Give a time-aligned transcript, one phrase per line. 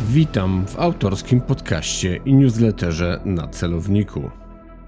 [0.00, 4.30] Witam w autorskim podcaście i newsletterze na celowniku.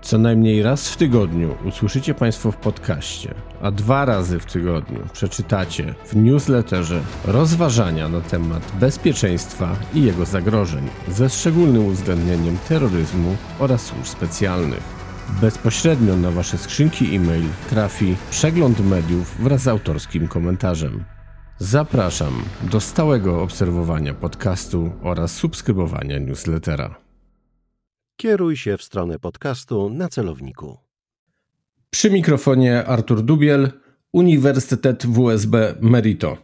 [0.02, 5.94] Co najmniej raz w tygodniu usłyszycie Państwo w podcaście, a dwa razy w tygodniu przeczytacie
[6.06, 14.06] w newsletterze rozważania na temat bezpieczeństwa i jego zagrożeń, ze szczególnym uwzględnieniem terroryzmu oraz służb
[14.06, 14.82] specjalnych.
[15.40, 21.04] Bezpośrednio na Wasze skrzynki e-mail trafi przegląd mediów wraz z autorskim komentarzem.
[21.62, 27.00] Zapraszam do stałego obserwowania podcastu oraz subskrybowania newslettera.
[28.16, 30.78] Kieruj się w stronę podcastu na celowniku.
[31.90, 33.70] Przy mikrofonie Artur Dubiel,
[34.12, 36.36] Uniwersytet WSB Merito.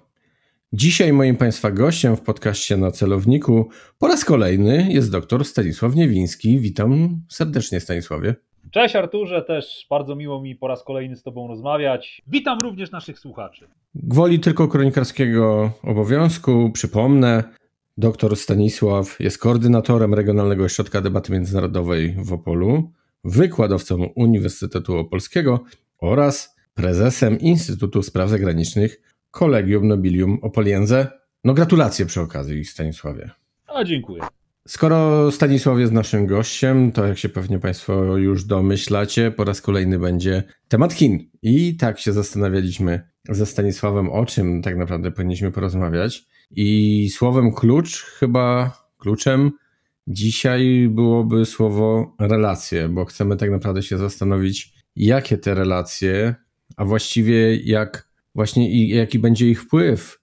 [0.73, 6.61] Dzisiaj moim Państwa gościem w podcaście na celowniku po raz kolejny jest dr Stanisław Niewiński.
[6.61, 8.35] Witam serdecznie, Stanisławie.
[8.71, 12.23] Cześć Arturze, też bardzo miło mi po raz kolejny z Tobą rozmawiać.
[12.27, 13.69] Witam również naszych słuchaczy.
[13.95, 17.45] Gwoli tylko kronikarskiego obowiązku przypomnę,
[17.99, 22.93] dr Stanisław jest koordynatorem Regionalnego Ośrodka Debaty Międzynarodowej w Opolu,
[23.25, 25.65] wykładowcą Uniwersytetu Opolskiego
[25.99, 29.01] oraz prezesem Instytutu Spraw Zagranicznych
[29.31, 31.09] Collegium Nobilium Opoliense.
[31.45, 33.31] No gratulacje przy okazji, Stanisławie.
[33.67, 34.23] A dziękuję.
[34.67, 39.99] Skoro Stanisław jest naszym gościem, to jak się pewnie Państwo już domyślacie, po raz kolejny
[39.99, 41.31] będzie temat Chin.
[41.43, 46.27] I tak się zastanawialiśmy ze Stanisławem, o czym tak naprawdę powinniśmy porozmawiać.
[46.51, 49.51] I słowem klucz, chyba kluczem
[50.07, 56.35] dzisiaj byłoby słowo relacje, bo chcemy tak naprawdę się zastanowić, jakie te relacje,
[56.77, 60.21] a właściwie jak właśnie i jaki będzie ich wpływ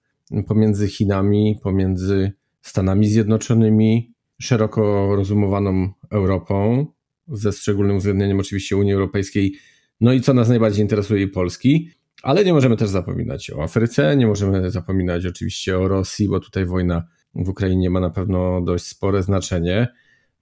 [0.48, 4.13] pomiędzy Chinami, pomiędzy Stanami Zjednoczonymi,
[4.44, 6.86] szeroko rozumowaną Europą,
[7.28, 9.54] ze szczególnym uwzględnieniem oczywiście Unii Europejskiej,
[10.02, 11.90] no i co nas najbardziej interesuje, Polski.
[12.24, 16.66] Ale nie możemy też zapominać o Afryce, nie możemy zapominać oczywiście o Rosji, bo tutaj
[16.66, 19.88] wojna w Ukrainie ma na pewno dość spore znaczenie.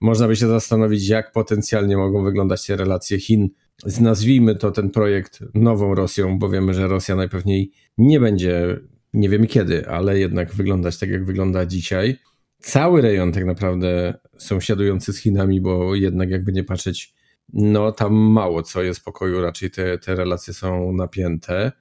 [0.00, 3.48] Można by się zastanowić, jak potencjalnie mogą wyglądać te relacje Chin
[3.86, 8.80] z nazwijmy to ten projekt nową Rosją, bo wiemy, że Rosja najpewniej nie będzie,
[9.14, 12.18] nie wiemy kiedy, ale jednak wyglądać tak, jak wygląda dzisiaj
[12.62, 17.14] cały rejon tak naprawdę sąsiadujący z Chinami, bo jednak jakby nie patrzeć,
[17.52, 21.72] no tam mało co jest pokoju, raczej te, te relacje są napięte.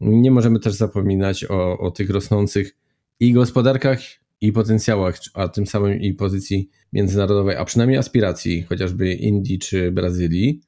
[0.00, 2.76] Nie możemy też zapominać o, o tych rosnących
[3.20, 4.00] i gospodarkach,
[4.42, 10.60] i potencjałach, a tym samym i pozycji międzynarodowej, a przynajmniej aspiracji chociażby Indii czy Brazylii.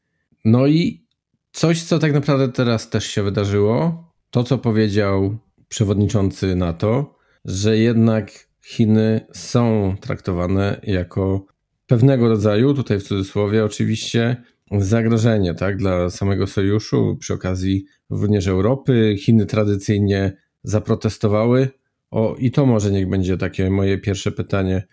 [0.45, 1.07] No i
[1.53, 5.39] coś, co tak naprawdę teraz też się wydarzyło, to co powiedział
[5.69, 11.47] przewodniczący NATO, że jednak Chiny są traktowane jako
[11.87, 14.37] pewnego rodzaju, tutaj w cudzysłowie oczywiście,
[14.79, 19.17] zagrożenie tak, dla samego sojuszu, przy okazji również Europy.
[19.19, 21.69] Chiny tradycyjnie zaprotestowały.
[22.11, 24.87] O, i to może niech będzie takie moje pierwsze pytanie.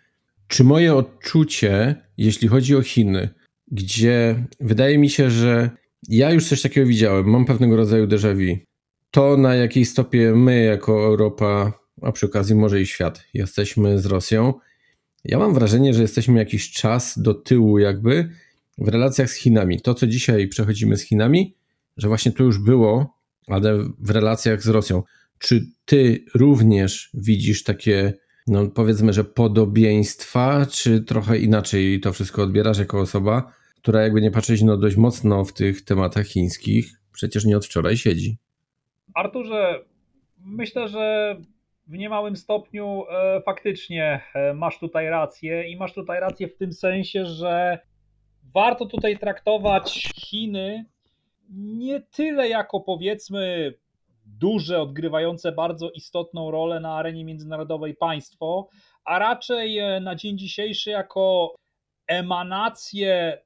[0.48, 3.30] Czy moje odczucie, jeśli chodzi o Chiny,
[3.72, 5.70] gdzie wydaje mi się, że
[6.10, 8.58] ja już coś takiego widziałem, mam pewnego rodzaju déjà vu,
[9.12, 13.24] to na jakiej stopie my jako Europa a przy okazji może i świat.
[13.34, 14.54] Jesteśmy z Rosją.
[15.26, 18.30] Ja mam wrażenie, że jesteśmy jakiś czas do tyłu, jakby
[18.78, 19.82] w relacjach z Chinami.
[19.82, 21.56] To, co dzisiaj przechodzimy z Chinami,
[21.98, 23.18] że właśnie to już było,
[23.48, 25.04] ale w relacjach z Rosją.
[25.40, 28.14] Czy ty również widzisz takie,
[28.48, 34.32] no powiedzmy, że podobieństwa, czy trochę inaczej to wszystko odbierasz jako osoba, która jakby nie
[34.32, 38.38] patrzeć, no dość mocno w tych tematach chińskich, przecież nie od wczoraj siedzi?
[39.14, 39.86] Arturze,
[40.38, 41.36] myślę, że
[41.92, 46.74] w niemałym stopniu e, faktycznie e, masz tutaj rację i masz tutaj rację w tym
[46.74, 47.80] sensie, że
[48.54, 50.86] warto tutaj traktować Chiny
[51.50, 53.74] nie tyle jako powiedzmy
[54.26, 58.68] duże, odgrywające bardzo istotną rolę na arenie międzynarodowej państwo,
[59.06, 61.56] a raczej e, na dzień dzisiejszy jako
[62.08, 63.42] emanację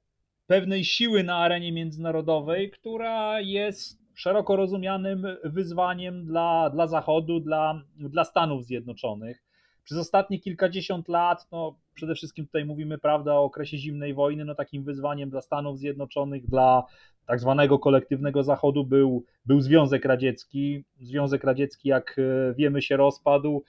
[0.48, 8.24] pewnej siły na arenie międzynarodowej, która jest szeroko rozumianym wyzwaniem dla, dla Zachodu, dla, dla
[8.24, 9.44] Stanów Zjednoczonych.
[9.84, 14.56] Przez ostatnie kilkadziesiąt lat, no przede wszystkim tutaj mówimy prawda o okresie zimnej wojny, no
[14.56, 16.84] takim wyzwaniem dla Stanów Zjednoczonych, dla
[17.26, 20.84] tak zwanego kolektywnego Zachodu był, był Związek Radziecki.
[21.00, 23.64] Związek Radziecki, jak e, wiemy, się rozpadł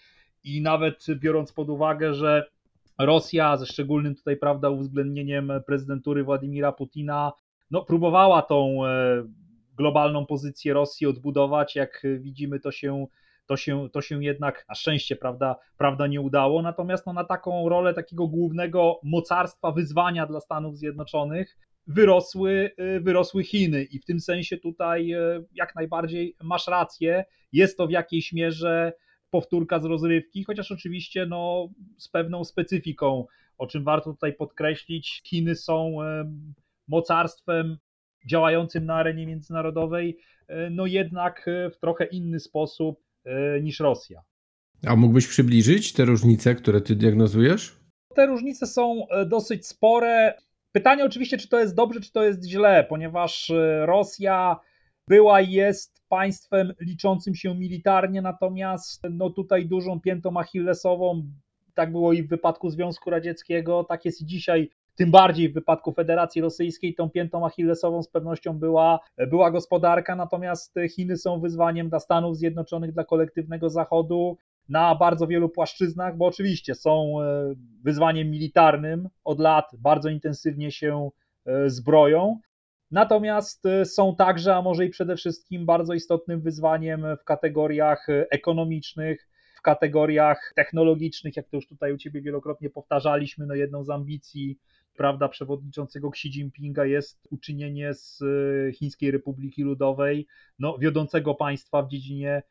[0.45, 2.51] i nawet biorąc pod uwagę, że
[2.99, 7.33] Rosja ze szczególnym tutaj, prawda, uwzględnieniem prezydentury Władimira Putina,
[7.71, 9.25] no próbowała tą e,
[9.77, 11.77] globalną pozycję Rosji odbudować.
[11.77, 13.07] Jak widzimy, to się,
[13.47, 16.63] to się, to się jednak na szczęście prawda, prawda nie udało.
[16.63, 21.57] Natomiast no, na taką rolę takiego głównego mocarstwa, wyzwania dla Stanów Zjednoczonych
[21.87, 22.71] wyrosły,
[23.01, 27.25] wyrosły Chiny i w tym sensie tutaj e, jak najbardziej masz rację.
[27.53, 28.93] Jest to w jakiejś mierze
[29.31, 31.69] powtórka z rozrywki, chociaż oczywiście no,
[31.99, 33.27] z pewną specyfiką,
[33.59, 35.23] o czym warto tutaj podkreślić.
[35.25, 35.97] Chiny są
[36.89, 37.79] mocarstwem
[38.27, 40.19] działającym na arenie międzynarodowej,
[40.71, 43.01] no jednak w trochę inny sposób
[43.63, 44.23] niż Rosja.
[44.87, 47.77] A mógłbyś przybliżyć te różnice, które ty diagnozujesz?
[48.15, 50.35] Te różnice są dosyć spore.
[50.73, 53.53] Pytanie oczywiście, czy to jest dobrze, czy to jest źle, ponieważ
[53.83, 54.57] Rosja
[55.09, 61.31] była i jest państwem liczącym się militarnie, natomiast no tutaj dużą piętą achillesową,
[61.75, 65.93] tak było i w wypadku Związku Radzieckiego, tak jest i dzisiaj tym bardziej w wypadku
[65.93, 69.01] Federacji Rosyjskiej tą piętą achillesową z pewnością była,
[69.31, 74.37] była gospodarka, natomiast Chiny są wyzwaniem dla Stanów Zjednoczonych, dla kolektywnego Zachodu
[74.69, 77.55] na bardzo wielu płaszczyznach, bo oczywiście są e,
[77.85, 81.11] wyzwaniem militarnym, od lat bardzo intensywnie się
[81.47, 82.39] e, zbroją,
[82.91, 89.29] Natomiast y, są także, a może i przede wszystkim, bardzo istotnym wyzwaniem w kategoriach ekonomicznych,
[89.57, 94.59] w kategoriach technologicznych, jak to już tutaj u Ciebie wielokrotnie powtarzaliśmy, no jedną z ambicji
[94.97, 100.27] prawda, przewodniczącego Xi Jinpinga jest uczynienie z y, Chińskiej Republiki Ludowej
[100.59, 102.43] no, wiodącego państwa w dziedzinie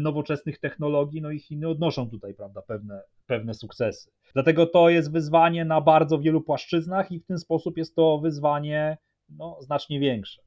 [0.00, 4.10] nowoczesnych technologii, no i Chiny odnoszą tutaj prawda, pewne, pewne sukcesy.
[4.32, 8.98] Dlatego to jest wyzwanie na bardzo wielu płaszczyznach i w ten sposób jest to wyzwanie
[9.28, 10.42] no, znacznie większe.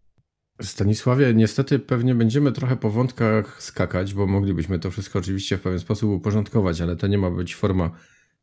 [0.62, 5.80] Stanisławie, niestety pewnie będziemy trochę po wątkach skakać, bo moglibyśmy to wszystko oczywiście w pewien
[5.80, 7.92] sposób uporządkować, ale to nie ma być forma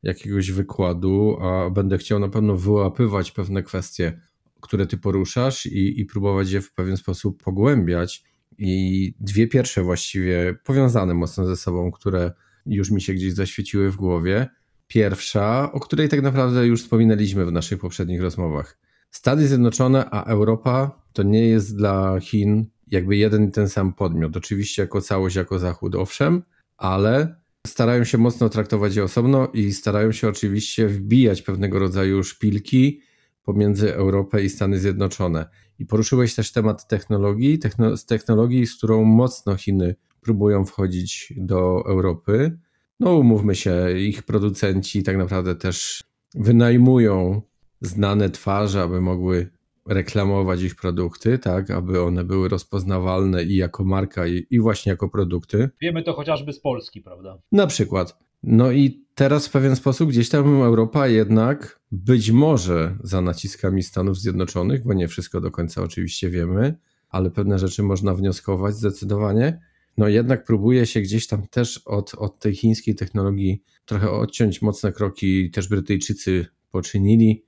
[0.02, 4.20] jakiegoś wykładu, a będę chciał na pewno wyłapywać pewne kwestie,
[4.61, 8.25] które ty poruszasz i, i próbować je w pewien sposób pogłębiać.
[8.58, 12.32] I dwie pierwsze właściwie powiązane mocno ze sobą, które
[12.67, 14.49] już mi się gdzieś zaświeciły w głowie.
[14.87, 18.79] Pierwsza, o której tak naprawdę już wspominaliśmy w naszych poprzednich rozmowach
[19.11, 24.37] Stany Zjednoczone, a Europa to nie jest dla Chin jakby jeden i ten sam podmiot.
[24.37, 26.43] Oczywiście jako całość, jako Zachód, owszem,
[26.76, 33.01] ale starają się mocno traktować je osobno i starają się oczywiście wbijać pewnego rodzaju szpilki
[33.43, 35.49] pomiędzy Europę i Stany Zjednoczone.
[35.79, 41.85] I poruszyłeś też temat technologii, techno, z technologii, z którą mocno Chiny próbują wchodzić do
[41.87, 42.59] Europy.
[43.01, 46.05] No, umówmy się, ich producenci tak naprawdę też
[46.35, 47.43] wynajmują
[47.81, 49.51] znane twarze, aby mogły
[49.87, 55.09] reklamować ich produkty, tak, aby one były rozpoznawalne i jako marka, i, i właśnie jako
[55.09, 55.71] produkty.
[55.81, 57.38] Wiemy to chociażby z Polski, prawda?
[57.53, 58.19] Na przykład.
[58.43, 64.19] No i teraz w pewien sposób gdzieś tam Europa jednak być może za naciskami Stanów
[64.19, 66.75] Zjednoczonych, bo nie wszystko do końca oczywiście wiemy,
[67.09, 69.61] ale pewne rzeczy można wnioskować zdecydowanie.
[69.97, 74.93] No jednak próbuje się gdzieś tam też od, od tej chińskiej technologii trochę odciąć mocne
[74.93, 77.44] kroki, też Brytyjczycy poczynili.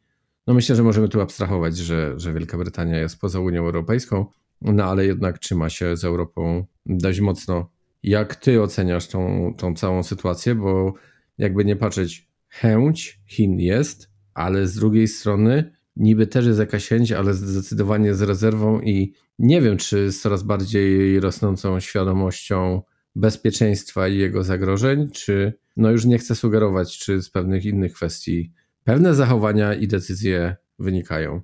[0.47, 4.27] No myślę, że możemy tu abstrahować, że, że Wielka Brytania jest poza Unią Europejską,
[4.63, 7.71] no ale jednak trzyma się z Europą dość mocno.
[8.03, 10.55] Jak ty oceniasz tą, tą całą sytuację?
[10.55, 10.95] Bo
[11.39, 17.13] jakby nie patrzeć, chęć Chin jest, ale z drugiej strony niby też jest jakaś chęć,
[17.13, 22.83] ale zdecydowanie z rezerwą i nie wiem, czy z coraz bardziej rosnącą świadomością
[23.15, 28.53] bezpieczeństwa i jego zagrożeń, czy no już nie chcę sugerować, czy z pewnych innych kwestii
[28.85, 31.41] pewne zachowania i decyzje wynikają.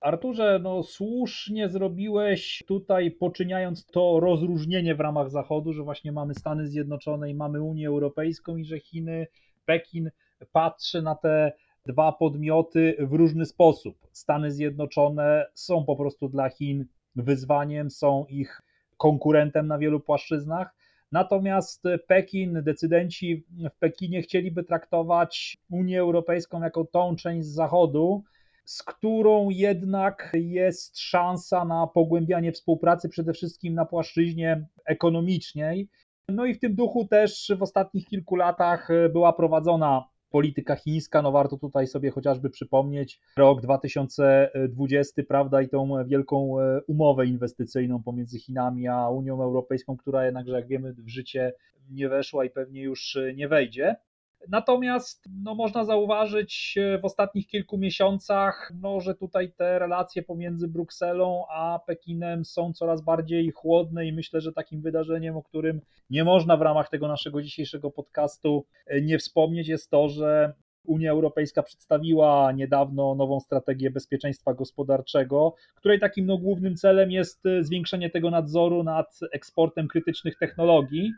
[0.00, 6.66] Arturze, no słusznie zrobiłeś tutaj, poczyniając to rozróżnienie w ramach Zachodu, że właśnie mamy Stany
[6.66, 9.26] Zjednoczone i mamy Unię Europejską i że Chiny,
[9.64, 10.10] Pekin
[10.52, 11.52] patrzy na te
[11.86, 14.08] dwa podmioty w różny sposób.
[14.12, 18.62] Stany Zjednoczone są po prostu dla Chin wyzwaniem, są ich
[18.96, 20.74] konkurentem na wielu płaszczyznach.
[21.12, 28.24] Natomiast Pekin, decydenci w Pekinie chcieliby traktować Unię Europejską jako tą część Zachodu,
[28.64, 35.88] z którą jednak jest szansa na pogłębianie współpracy, przede wszystkim na płaszczyźnie ekonomicznej.
[36.28, 41.32] No i w tym duchu też w ostatnich kilku latach była prowadzona polityka chińska, no
[41.32, 48.38] warto tutaj sobie chociażby przypomnieć rok 2020, prawda, i tą wielką e, umowę inwestycyjną pomiędzy
[48.38, 51.52] Chinami a Unią Europejską, która jednakże, jak wiemy, w życie
[51.90, 53.96] nie weszła i pewnie już e, nie wejdzie.
[54.48, 60.68] Natomiast no, można zauważyć e, w ostatnich kilku miesiącach, no, że tutaj te relacje pomiędzy
[60.68, 65.80] Brukselą a Pekinem są coraz bardziej chłodne i myślę, że takim wydarzeniem, o którym
[66.10, 70.54] nie można w ramach tego naszego dzisiejszego podcastu e, nie wspomnieć, jest to, że
[70.84, 77.64] Unia Europejska przedstawiła niedawno nową strategię bezpieczeństwa gospodarczego, której takim no, głównym celem jest e,
[77.64, 81.12] zwiększenie tego nadzoru nad eksportem krytycznych technologii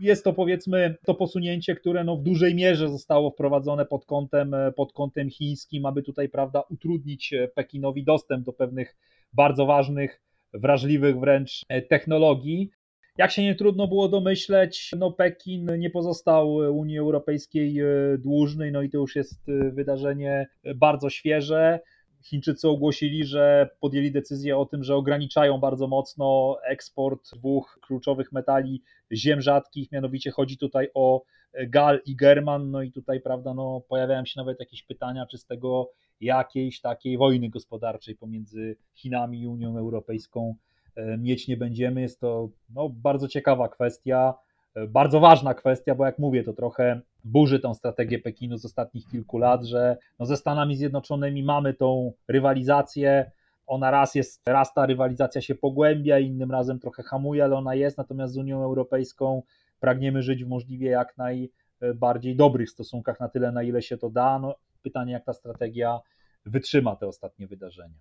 [0.00, 4.92] jest to powiedzmy to posunięcie, które no w dużej mierze zostało wprowadzone pod kątem, pod
[4.92, 8.96] kątem chińskim, aby tutaj prawda, utrudnić e, Pekinowi dostęp do pewnych
[9.32, 10.20] bardzo ważnych,
[10.54, 12.70] wrażliwych wręcz e, technologii.
[13.18, 17.84] Jak się nie trudno było domyśleć, no Pekin nie pozostał Unii Europejskiej e,
[18.18, 21.80] dłużny, no i to już jest e, wydarzenie bardzo świeże.
[22.28, 28.82] Chińczycy ogłosili, że podjęli decyzję o tym, że ograniczają bardzo mocno eksport dwóch kluczowych metali
[29.12, 31.22] ziem rzadkich, mianowicie chodzi tutaj o
[31.68, 35.46] gal i german, no i tutaj, prawda, no pojawiają się nawet jakieś pytania, czy z
[35.46, 40.54] tego jakiejś takiej wojny gospodarczej pomiędzy Chinami i Unią Europejską
[40.96, 42.00] e, mieć nie będziemy.
[42.00, 44.34] Jest to no, bardzo ciekawa kwestia,
[44.74, 49.06] e, bardzo ważna kwestia, bo jak mówię, to trochę burzy tą strategię Pekinu z ostatnich
[49.06, 53.30] kilku lat, że no, ze Stanami Zjednoczonymi mamy tą rywalizację.
[53.66, 57.98] Ona raz jest, raz ta rywalizacja się pogłębia, innym razem trochę hamuje, ale ona jest,
[57.98, 59.42] natomiast z Unią Europejską
[59.80, 64.38] pragniemy żyć w możliwie jak najbardziej dobrych stosunkach, na tyle, na ile się to da.
[64.38, 66.00] No, pytanie, jak ta strategia
[66.46, 67.98] wytrzyma te ostatnie wydarzenia.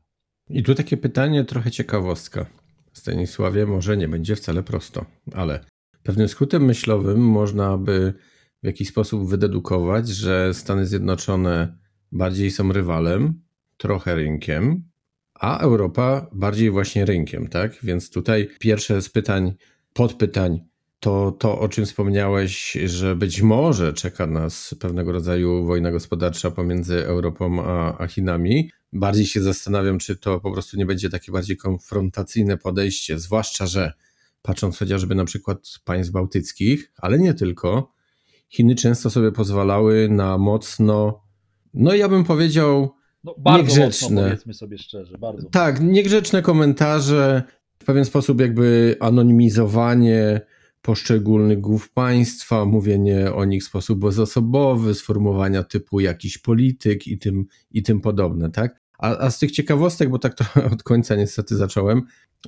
[0.50, 2.45] I tu takie pytanie, trochę ciekawostka.
[2.93, 5.05] Stanisławie, może nie będzie wcale prosto,
[5.36, 5.59] ale
[6.07, 8.13] pewnym skrótem myślowym można by
[8.63, 11.77] w jakiś sposób wydedukować, że Stany Zjednoczone
[12.11, 13.41] bardziej są rywalem,
[13.77, 14.83] trochę rynkiem,
[15.33, 17.77] a Europa bardziej właśnie rynkiem, tak?
[17.83, 19.53] Więc tutaj pierwsze z pytań,
[19.93, 20.59] podpytań
[20.99, 27.05] to to, o czym wspomniałeś, że być może czeka nas pewnego rodzaju wojna gospodarcza pomiędzy
[27.05, 28.71] Europą a, a, Chinami.
[28.93, 33.93] Bardziej się zastanawiam, czy to po prostu nie będzie takie bardziej konfrontacyjne podejście, zwłaszcza, że
[34.41, 37.93] patrząc chociażby na przykład państw bałtyckich, ale nie tylko,
[38.49, 41.23] Chiny często sobie pozwalały na mocno,
[41.73, 44.09] no ja bym powiedział, no, bardzo niegrzeczne.
[44.09, 45.49] Mocno, powiedzmy sobie szczerze, bardzo.
[45.49, 47.43] Tak, niegrzeczne komentarze,
[47.79, 50.41] w pewien sposób jakby anonimizowanie
[50.81, 57.45] poszczególnych głów państwa, mówienie o nich w sposób bezosobowy, sformułowania typu jakiś polityk i tym,
[57.71, 58.81] i tym podobne, tak?
[58.97, 62.01] A, a z tych ciekawostek, bo tak to od końca niestety zacząłem,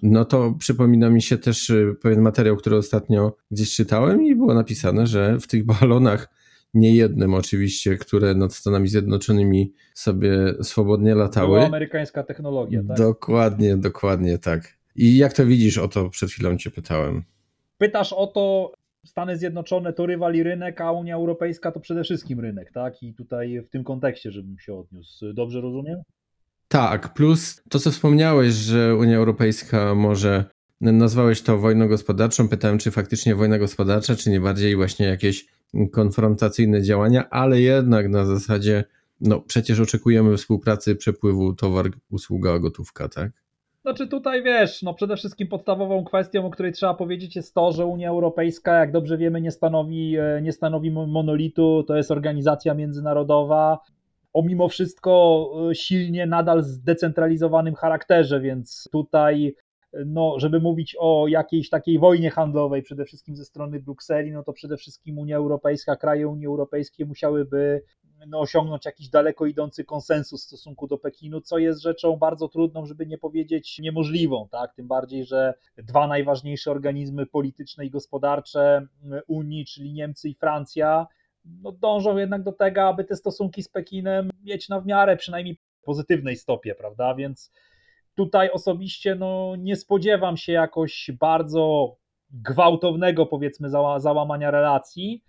[0.03, 4.53] no to przypomina mi się też y, pewien materiał, który ostatnio gdzieś czytałem i było
[4.53, 6.39] napisane, że w tych balonach,
[6.73, 11.49] nie jednym oczywiście, które nad Stanami Zjednoczonymi sobie swobodnie latały.
[11.49, 12.97] Była amerykańska technologia, tak?
[12.97, 14.77] Dokładnie, dokładnie tak.
[14.95, 17.23] I jak to widzisz, o to przed chwilą cię pytałem.
[17.77, 18.73] Pytasz o to,
[19.05, 23.03] Stany Zjednoczone to rywal i rynek, a Unia Europejska to przede wszystkim rynek, tak?
[23.03, 25.33] I tutaj w tym kontekście, żebym się odniósł.
[25.33, 26.01] Dobrze rozumiem?
[26.71, 30.45] Tak, plus to, co wspomniałeś, że Unia Europejska może.
[30.81, 32.49] Nazwałeś to wojną gospodarczą.
[32.49, 35.45] Pytałem, czy faktycznie wojna gospodarcza, czy nie bardziej właśnie jakieś
[35.91, 38.83] konfrontacyjne działania, ale jednak na zasadzie,
[39.21, 43.31] no przecież oczekujemy współpracy przepływu towar, usługa, gotówka, tak?
[43.81, 47.85] Znaczy tutaj wiesz, no przede wszystkim podstawową kwestią, o której trzeba powiedzieć jest to, że
[47.85, 53.79] Unia Europejska, jak dobrze wiemy, nie stanowi, e, nie stanowi monolitu, to jest organizacja międzynarodowa,
[54.33, 59.55] o mimo wszystko e, silnie nadal zdecentralizowanym charakterze, więc tutaj
[60.05, 64.53] no, żeby mówić o jakiejś takiej wojnie handlowej, przede wszystkim ze strony Brukseli, no to
[64.53, 67.81] przede wszystkim Unia Europejska, kraje Unii Europejskiej musiałyby
[68.27, 72.85] no, osiągnąć jakiś daleko idący konsensus w stosunku do Pekinu, co jest rzeczą bardzo trudną,
[72.85, 74.73] żeby nie powiedzieć niemożliwą, tak?
[74.73, 78.87] Tym bardziej, że dwa najważniejsze organizmy polityczne i gospodarcze
[79.27, 81.07] Unii, czyli Niemcy i Francja,
[81.61, 85.57] no, dążą jednak do tego, aby te stosunki z Pekinem mieć na w miarę przynajmniej
[85.81, 87.15] pozytywnej stopie, prawda?
[87.15, 87.51] Więc
[88.15, 91.95] tutaj osobiście no, nie spodziewam się jakoś bardzo
[92.31, 95.23] gwałtownego, powiedzmy, załamania relacji.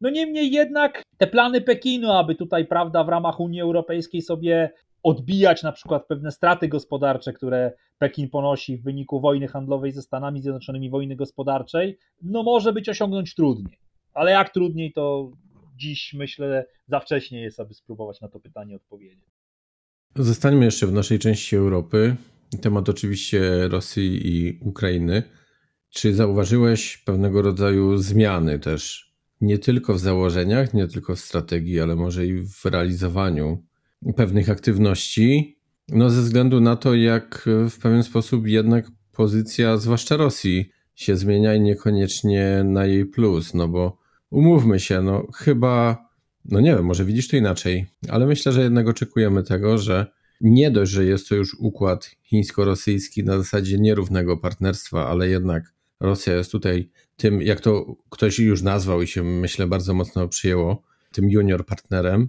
[0.00, 4.70] No niemniej jednak te plany Pekinu, aby tutaj, prawda, w ramach Unii Europejskiej sobie
[5.02, 10.42] odbijać na przykład pewne straty gospodarcze, które Pekin ponosi w wyniku wojny handlowej ze Stanami
[10.42, 13.78] Zjednoczonymi, wojny gospodarczej, no może być osiągnąć trudniej.
[14.14, 15.30] Ale jak trudniej, to
[15.76, 19.24] dziś myślę za wcześnie jest, aby spróbować na to pytanie odpowiedzieć.
[20.16, 22.16] Zostańmy jeszcze w naszej części Europy.
[22.62, 25.22] Temat oczywiście Rosji i Ukrainy.
[25.90, 31.96] Czy zauważyłeś pewnego rodzaju zmiany też nie tylko w założeniach, nie tylko w strategii, ale
[31.96, 33.64] może i w realizowaniu
[34.16, 40.70] pewnych aktywności, no ze względu na to, jak w pewien sposób jednak pozycja, zwłaszcza Rosji,
[40.94, 43.98] się zmienia i niekoniecznie na jej plus, no bo
[44.30, 46.06] umówmy się, no chyba,
[46.44, 50.06] no nie wiem, może widzisz to inaczej, ale myślę, że jednak oczekujemy tego, że
[50.40, 56.34] nie dość, że jest to już układ chińsko-rosyjski na zasadzie nierównego partnerstwa, ale jednak Rosja
[56.34, 61.30] jest tutaj tym, jak to ktoś już nazwał i się myślę bardzo mocno przyjęło, tym
[61.30, 62.28] junior partnerem,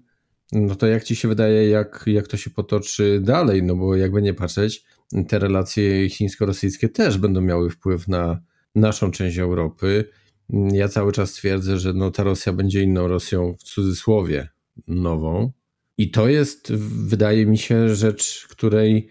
[0.51, 3.63] no to jak ci się wydaje, jak, jak to się potoczy dalej?
[3.63, 4.83] No bo jakby nie patrzeć,
[5.27, 8.41] te relacje chińsko-rosyjskie też będą miały wpływ na
[8.75, 10.09] naszą część Europy.
[10.49, 14.49] Ja cały czas twierdzę, że no ta Rosja będzie inną Rosją w cudzysłowie
[14.87, 15.51] nową.
[15.97, 16.73] I to jest,
[17.07, 19.07] wydaje mi się, rzecz, której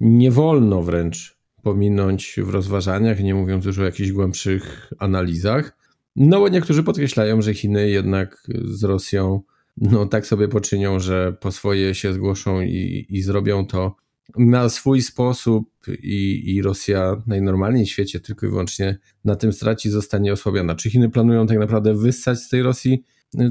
[0.00, 5.76] nie wolno wręcz pominąć w rozważaniach, nie mówiąc już o jakichś głębszych analizach.
[6.16, 9.42] No bo niektórzy podkreślają, że Chiny jednak z Rosją
[9.76, 13.96] no tak sobie poczynią, że po swoje się zgłoszą i, i zrobią to
[14.36, 15.70] na swój sposób
[16.02, 20.74] i, i Rosja najnormalniej w świecie tylko i wyłącznie na tym straci, zostanie osłabiona.
[20.74, 23.04] Czy Chiny planują tak naprawdę wyssać z tej Rosji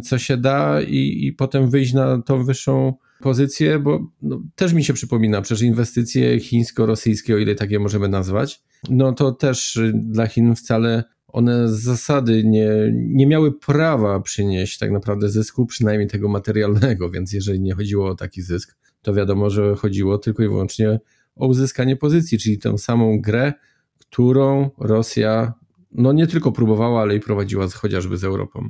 [0.03, 4.83] co się da i, i potem wyjść na tą wyższą pozycję, bo no, też mi
[4.83, 10.55] się przypomina, przecież inwestycje chińsko-rosyjskie, o ile takie możemy nazwać, no to też dla Chin
[10.55, 17.09] wcale one z zasady nie, nie miały prawa przynieść tak naprawdę zysku, przynajmniej tego materialnego,
[17.15, 20.99] więc jeżeli nie chodziło o taki zysk, to wiadomo, że chodziło tylko i wyłącznie
[21.35, 23.53] o uzyskanie pozycji, czyli tę samą grę,
[23.97, 25.53] którą Rosja
[25.91, 28.69] no nie tylko próbowała, ale i prowadziła chociażby z Europą.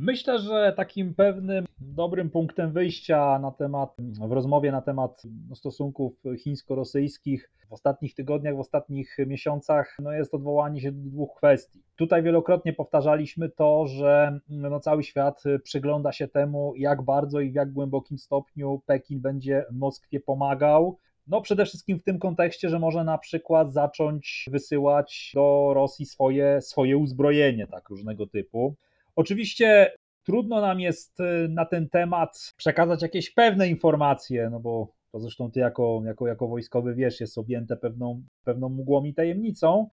[0.00, 3.96] Myślę, że takim pewnym dobrym punktem wyjścia na temat,
[4.28, 5.22] w rozmowie na temat
[5.54, 11.82] stosunków chińsko-rosyjskich w ostatnich tygodniach, w ostatnich miesiącach, no jest odwołanie się do dwóch kwestii.
[11.96, 17.54] Tutaj wielokrotnie powtarzaliśmy to, że no cały świat przygląda się temu, jak bardzo i w
[17.54, 20.98] jak głębokim stopniu Pekin będzie Moskwie pomagał.
[21.26, 26.60] No przede wszystkim w tym kontekście, że może na przykład zacząć wysyłać do Rosji swoje,
[26.60, 28.74] swoje uzbrojenie, tak różnego typu.
[29.18, 29.92] Oczywiście
[30.24, 35.50] trudno nam jest y, na ten temat przekazać jakieś pewne informacje, no bo to zresztą
[35.50, 39.88] ty jako, jako, jako wojskowy wiesz, jest objęte pewną, pewną mgłą i tajemnicą.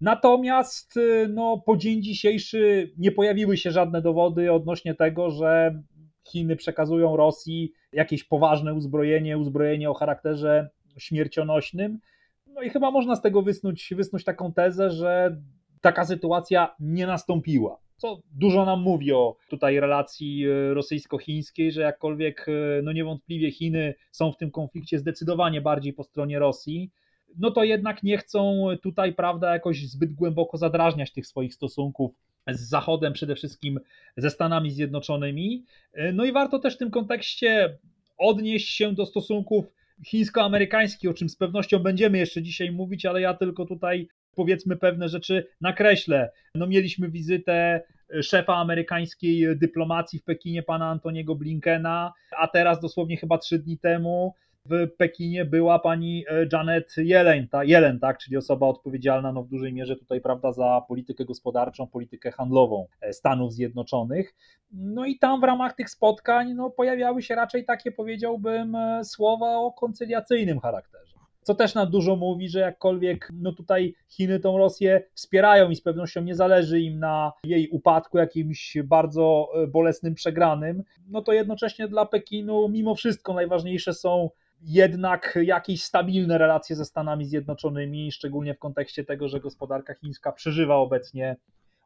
[0.00, 5.82] Natomiast y, no, po dzień dzisiejszy nie pojawiły się żadne dowody odnośnie tego, że
[6.28, 10.68] Chiny przekazują Rosji jakieś poważne uzbrojenie, uzbrojenie o charakterze
[10.98, 11.98] śmiercionośnym.
[12.46, 15.36] No i chyba można z tego wysnuć, wysnuć taką tezę, że
[15.80, 22.46] taka sytuacja nie nastąpiła co dużo nam mówi o tutaj relacji e, rosyjsko-chińskiej, że jakkolwiek
[22.48, 26.90] e, no niewątpliwie Chiny są w tym konflikcie zdecydowanie bardziej po stronie Rosji,
[27.38, 32.14] no to jednak nie chcą tutaj, prawda, jakoś zbyt głęboko zadrażniać tych swoich stosunków
[32.48, 33.80] z Zachodem, przede wszystkim
[34.16, 35.64] ze Stanami Zjednoczonymi.
[35.92, 37.78] E, no i warto też w tym kontekście
[38.18, 39.64] odnieść się do stosunków
[40.04, 45.08] chińsko-amerykańskich, o czym z pewnością będziemy jeszcze dzisiaj mówić, ale ja tylko tutaj powiedzmy pewne
[45.08, 46.30] rzeczy nakreślę.
[46.54, 47.82] No mieliśmy wizytę
[48.22, 54.34] szefa amerykańskiej dyplomacji w Pekinie, pana Antoniego Blinkena, a teraz dosłownie chyba trzy dni temu
[54.70, 59.48] w Pekinie była pani e, Janet Yellen, ta, Yellen tak, czyli osoba odpowiedzialna no, w
[59.48, 64.34] dużej mierze tutaj prawda, za politykę gospodarczą, politykę handlową e, Stanów Zjednoczonych.
[64.72, 69.56] No i tam w ramach tych spotkań no, pojawiały się raczej takie, powiedziałbym, e, słowa
[69.56, 71.15] o koncyliacyjnym charakterze
[71.46, 75.80] co też nam dużo mówi, że jakkolwiek no tutaj Chiny tą Rosję wspierają i z
[75.80, 81.88] pewnością nie zależy im na jej upadku jakimś bardzo e, bolesnym przegranym, no to jednocześnie
[81.88, 84.30] dla Pekinu mimo wszystko najważniejsze są
[84.62, 90.76] jednak jakieś stabilne relacje ze Stanami Zjednoczonymi, szczególnie w kontekście tego, że gospodarka chińska przeżywa
[90.76, 91.36] obecnie,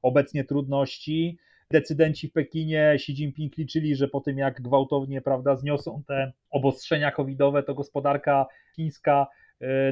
[0.03, 1.38] obecnie trudności.
[1.70, 7.12] Decydenci w Pekinie, Xi Jinping liczyli, że po tym jak gwałtownie prawda, zniosą te obostrzenia
[7.12, 8.46] covidowe, to gospodarka
[8.77, 9.27] chińska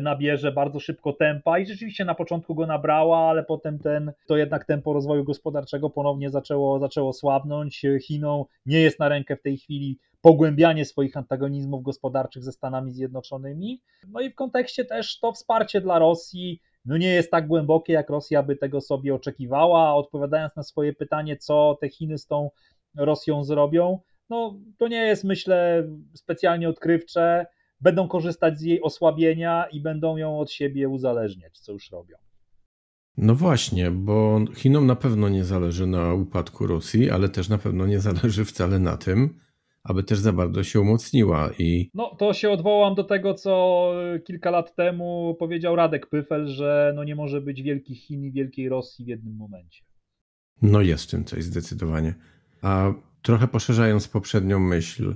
[0.01, 4.65] nabierze bardzo szybko tempa i rzeczywiście na początku go nabrała, ale potem ten, to jednak
[4.65, 7.83] tempo rozwoju gospodarczego ponownie zaczęło, zaczęło słabnąć.
[8.03, 13.83] Chinom nie jest na rękę w tej chwili pogłębianie swoich antagonizmów gospodarczych ze Stanami Zjednoczonymi.
[14.09, 18.11] No i w kontekście też to wsparcie dla Rosji no nie jest tak głębokie, jak
[18.11, 19.95] Rosja by tego sobie oczekiwała.
[19.95, 22.51] Odpowiadając na swoje pytanie, co te Chiny z tą
[22.97, 23.99] Rosją zrobią,
[24.31, 27.47] no to nie jest myślę specjalnie odkrywcze
[27.81, 32.17] będą korzystać z jej osłabienia i będą ją od siebie uzależniać, co już robią.
[33.17, 37.87] No właśnie, bo Chinom na pewno nie zależy na upadku Rosji, ale też na pewno
[37.87, 39.41] nie zależy wcale na tym,
[39.83, 41.91] aby też za bardzo się umocniła i...
[41.95, 43.93] No to się odwołam do tego, co
[44.27, 48.69] kilka lat temu powiedział Radek Pyfel, że no nie może być wielkich Chin i wielkiej
[48.69, 49.85] Rosji w jednym momencie.
[50.62, 52.14] No jest w tym coś zdecydowanie.
[52.62, 55.14] A trochę poszerzając poprzednią myśl,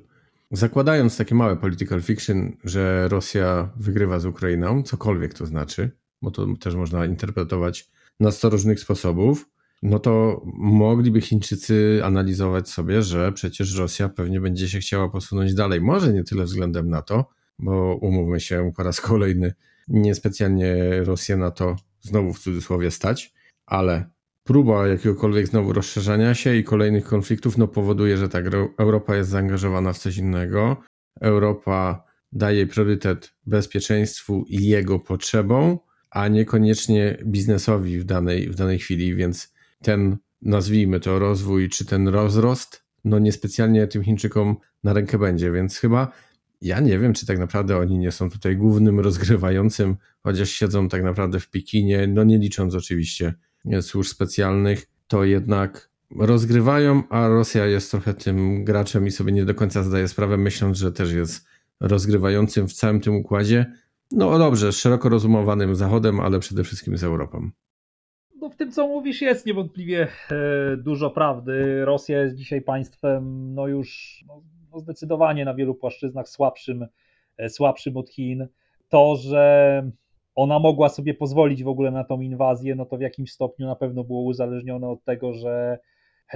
[0.53, 5.91] Zakładając takie małe political fiction, że Rosja wygrywa z Ukrainą, cokolwiek to znaczy,
[6.23, 9.49] bo to też można interpretować na 100 różnych sposobów,
[9.83, 15.81] no to mogliby Chińczycy analizować sobie, że przecież Rosja pewnie będzie się chciała posunąć dalej.
[15.81, 19.55] Może nie tyle względem na to, bo umówmy się po raz kolejny,
[19.89, 23.35] niespecjalnie Rosję na to znowu w cudzysłowie stać,
[23.67, 24.11] ale
[24.45, 28.45] próba jakiegokolwiek znowu rozszerzania się i kolejnych konfliktów no, powoduje, że tak,
[28.79, 30.77] Europa jest zaangażowana w coś innego.
[31.21, 35.79] Europa daje priorytet bezpieczeństwu i jego potrzebom,
[36.11, 39.53] a niekoniecznie biznesowi w danej, w danej chwili, więc
[39.83, 45.79] ten, nazwijmy to rozwój, czy ten rozrost, no niespecjalnie tym Chińczykom na rękę będzie, więc
[45.79, 46.13] chyba
[46.61, 51.03] ja nie wiem, czy tak naprawdę oni nie są tutaj głównym rozgrywającym, chociaż siedzą tak
[51.03, 53.35] naprawdę w Pekinie, no nie licząc oczywiście
[53.81, 59.55] służb specjalnych, to jednak rozgrywają, a Rosja jest trochę tym graczem i sobie nie do
[59.55, 61.47] końca zdaje sprawę, myśląc, że też jest
[61.81, 63.73] rozgrywającym w całym tym układzie.
[64.13, 67.51] No dobrze, szeroko rozumowanym Zachodem, ale przede wszystkim z Europą.
[68.41, 71.85] No w tym, co mówisz, jest niewątpliwie e, dużo prawdy.
[71.85, 76.87] Rosja jest dzisiaj państwem, no już no, no zdecydowanie na wielu płaszczyznach słabszym,
[77.37, 78.49] e, słabszym od Chin.
[78.89, 79.91] To, że
[80.35, 83.77] ona mogła sobie pozwolić w ogóle na tą inwazję, no to w jakimś stopniu na
[83.77, 85.79] pewno było uzależnione od tego, że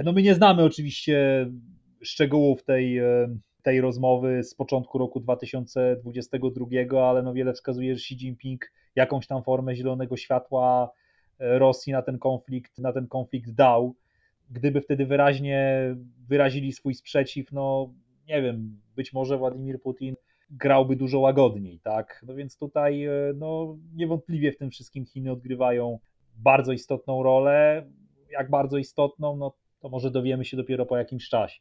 [0.03, 1.47] no my nie znamy oczywiście
[2.01, 8.13] szczegółów tej, e, tej rozmowy z początku roku 2022, ale no wiele wskazuje, że Xi
[8.13, 10.91] Jinping jakąś tam formę zielonego światła
[11.39, 13.95] e, Rosji na ten konflikt, na ten konflikt dał.
[14.49, 15.81] Gdyby wtedy wyraźnie
[16.27, 17.93] wyrazili swój sprzeciw, no
[18.27, 20.15] nie wiem, być może Władimir Putin
[20.49, 22.23] grałby dużo łagodniej, tak?
[22.27, 25.99] No więc tutaj e, no, niewątpliwie w tym wszystkim Chiny odgrywają
[26.35, 27.87] bardzo istotną rolę.
[28.31, 31.59] Jak bardzo istotną, no to może dowiemy się dopiero po jakimś czasie.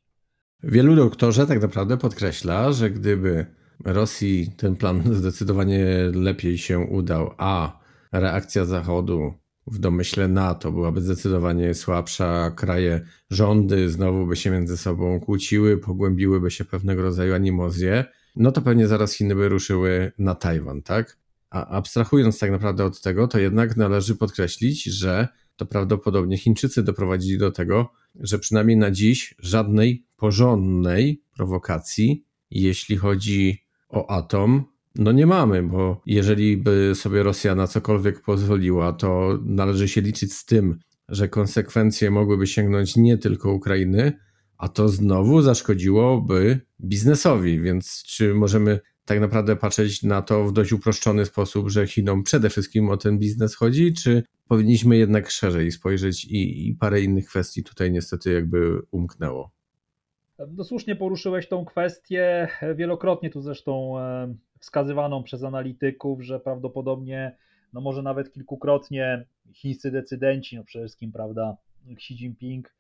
[0.63, 3.47] Wielu doktorze tak naprawdę podkreśla, że gdyby
[3.85, 7.79] Rosji ten plan zdecydowanie lepiej się udał, a
[8.13, 9.35] reakcja Zachodu
[9.67, 16.51] w domyśle NATO byłaby zdecydowanie słabsza, kraje, rządy znowu by się między sobą kłóciły, pogłębiłyby
[16.51, 18.05] się pewnego rodzaju animozje,
[18.37, 21.19] no to pewnie zaraz Chiny by ruszyły na Tajwan, tak?
[21.51, 27.39] A abstrahując tak naprawdę od tego, to jednak należy podkreślić, że to prawdopodobnie Chińczycy doprowadzili
[27.39, 35.27] do tego, że przynajmniej na dziś żadnej porządnej prowokacji, jeśli chodzi o atom, no nie
[35.27, 40.79] mamy, bo jeżeli by sobie Rosja na cokolwiek pozwoliła, to należy się liczyć z tym,
[41.09, 44.13] że konsekwencje mogłyby sięgnąć nie tylko Ukrainy,
[44.59, 47.61] a to znowu zaszkodziłoby biznesowi.
[47.61, 52.51] Więc czy możemy tak naprawdę patrzeć na to w dość uproszczony sposób, że Chinom przede
[52.51, 57.65] wszystkim o ten biznes chodzi, czy powinniśmy jednak szerzej spojrzeć i, i parę innych kwestii
[57.65, 59.51] tutaj niestety jakby umknęło?
[60.49, 67.37] No słusznie poruszyłeś tą kwestię, wielokrotnie tu zresztą e, wskazywaną przez analityków, że prawdopodobnie,
[67.73, 71.57] no może nawet kilkukrotnie chińscy decydenci, no przede wszystkim, prawda,
[71.91, 72.75] Xi Jinping,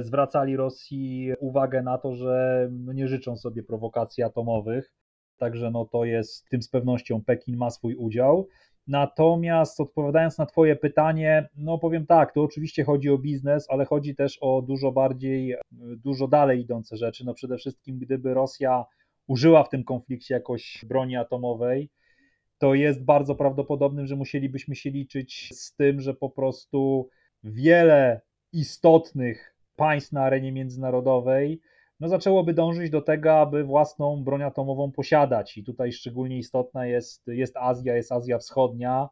[0.00, 4.92] zwracali Rosji uwagę na to, że no nie życzą sobie prowokacji atomowych.
[5.36, 8.48] Także no to jest, tym z pewnością Pekin ma swój udział.
[8.86, 14.14] Natomiast odpowiadając na Twoje pytanie, no powiem tak, to oczywiście chodzi o biznes, ale chodzi
[14.14, 15.54] też o dużo bardziej,
[16.04, 17.24] dużo dalej idące rzeczy.
[17.24, 18.84] No przede wszystkim, gdyby Rosja
[19.26, 21.90] użyła w tym konflikcie jakoś broni atomowej,
[22.58, 27.08] to jest bardzo prawdopodobnym, że musielibyśmy się liczyć z tym, że po prostu
[27.44, 28.20] wiele
[28.52, 31.60] istotnych państw na arenie międzynarodowej
[32.00, 35.58] no zaczęłoby dążyć do tego, aby własną broń atomową posiadać.
[35.58, 39.08] I tutaj szczególnie istotna jest, jest Azja, jest Azja Wschodnia,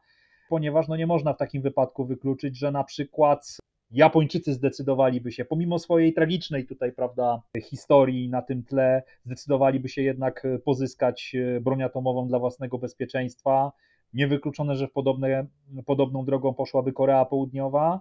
[0.48, 3.56] ponieważ no nie można w takim wypadku wykluczyć, że na przykład
[3.90, 10.46] Japończycy zdecydowaliby się, pomimo swojej tragicznej tutaj, prawda, historii na tym tle, zdecydowaliby się jednak
[10.64, 13.72] pozyskać broń atomową dla własnego bezpieczeństwa.
[14.14, 15.46] Niewykluczone, że w podobne,
[15.86, 18.00] podobną drogą poszłaby Korea Południowa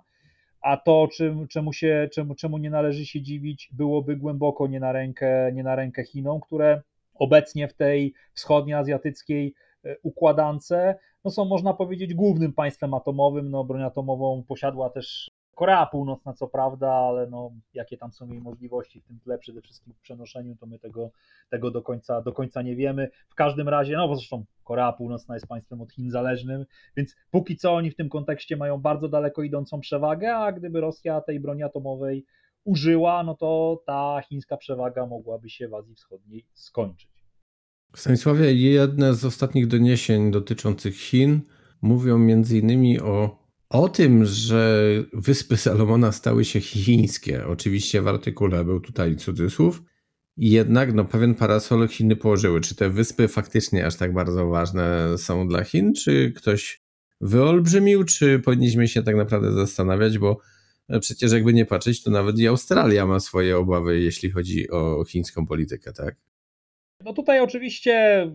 [0.62, 4.92] a to, czym, czemu, się, czemu, czemu nie należy się dziwić, byłoby głęboko nie na
[4.92, 6.82] rękę, nie na rękę Chinom, które
[7.14, 9.54] obecnie w tej wschodnioazjatyckiej
[9.86, 10.74] e, układance
[11.26, 13.52] no są, można powiedzieć, głównym państwem atomowym.
[13.52, 18.42] No, broń atomową posiadła też Korea Północna, co prawda, ale no, jakie tam są jej
[18.42, 21.12] możliwości w tym tle, przede wszystkim w przenoszeniu, to my tego,
[21.50, 23.10] tego do, końca, do końca nie wiemy.
[23.30, 26.66] W każdym razie, no bo zresztą Korea Północna jest państwem od Chin zależnym,
[26.98, 31.22] więc póki co oni w tym kontekście mają bardzo daleko idącą przewagę, a gdyby Rosja
[31.22, 32.26] tej broni atomowej
[32.64, 37.12] użyła, no to ta chińska przewaga mogłaby się w Azji Wschodniej skończyć.
[37.96, 41.42] Stanisławie, jedne z ostatnich doniesień dotyczących Chin
[41.82, 43.41] mówią między innymi o
[43.72, 49.82] o tym, że Wyspy Salomona stały się chińskie, oczywiście w artykule był tutaj cudzysłów,
[50.38, 52.62] jednak no, pewien parasol Chiny położyły.
[52.62, 56.82] Czy te wyspy faktycznie aż tak bardzo ważne są dla Chin, czy ktoś
[57.22, 60.40] wyolbrzymił, czy powinniśmy się tak naprawdę zastanawiać, bo
[60.90, 65.04] e, przecież jakby nie patrzeć, to nawet i Australia ma swoje obawy, jeśli chodzi o
[65.08, 66.16] chińską politykę, tak?
[67.06, 68.26] No tutaj oczywiście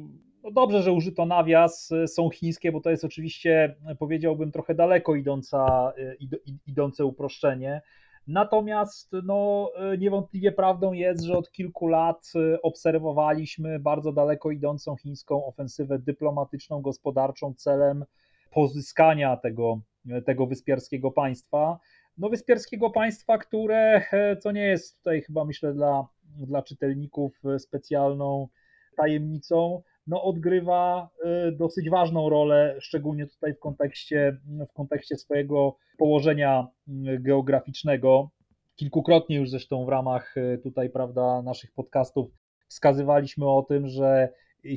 [0.46, 5.14] no dobrze, że użyto nawias, y, są chińskie, bo to jest oczywiście, powiedziałbym, trochę daleko
[5.14, 6.16] idąca, y,
[6.66, 7.82] idące uproszczenie.
[8.26, 12.32] Natomiast no, y, niewątpliwie prawdą jest, że od kilku lat
[12.62, 18.04] obserwowaliśmy bardzo daleko idącą chińską ofensywę dyplomatyczną, gospodarczą celem
[18.50, 19.80] pozyskania tego,
[20.26, 21.78] tego wyspiarskiego państwa.
[22.18, 24.02] No, wyspiarskiego państwa, które,
[24.42, 28.48] co nie jest tutaj chyba myślę dla, dla czytelników specjalną
[28.96, 31.10] tajemnicą, no odgrywa
[31.52, 34.40] dosyć ważną rolę, szczególnie tutaj w kontekście,
[34.70, 36.66] w kontekście swojego położenia
[37.20, 38.30] geograficznego.
[38.76, 42.30] Kilkukrotnie już zresztą w ramach tutaj, prawda, naszych podcastów
[42.68, 44.28] wskazywaliśmy o tym, że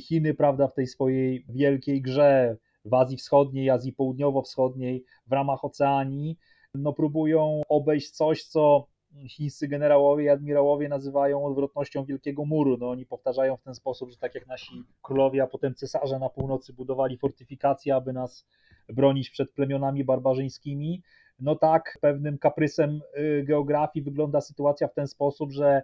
[0.01, 6.37] Chiny, prawda, w tej swojej wielkiej grze w Azji Wschodniej, Azji Południowo-Wschodniej, w ramach Oceanii,
[6.73, 8.87] no próbują obejść coś, co
[9.27, 12.77] chińscy generałowie i admirałowie nazywają odwrotnością Wielkiego Muru.
[12.77, 16.29] No, oni powtarzają w ten sposób, że tak jak nasi królowie, a potem cesarze na
[16.29, 18.47] północy budowali fortyfikacje, aby nas
[18.89, 21.01] bronić przed plemionami barbarzyńskimi,
[21.39, 25.81] no tak, pewnym kaprysem y, geografii wygląda sytuacja w ten sposób, że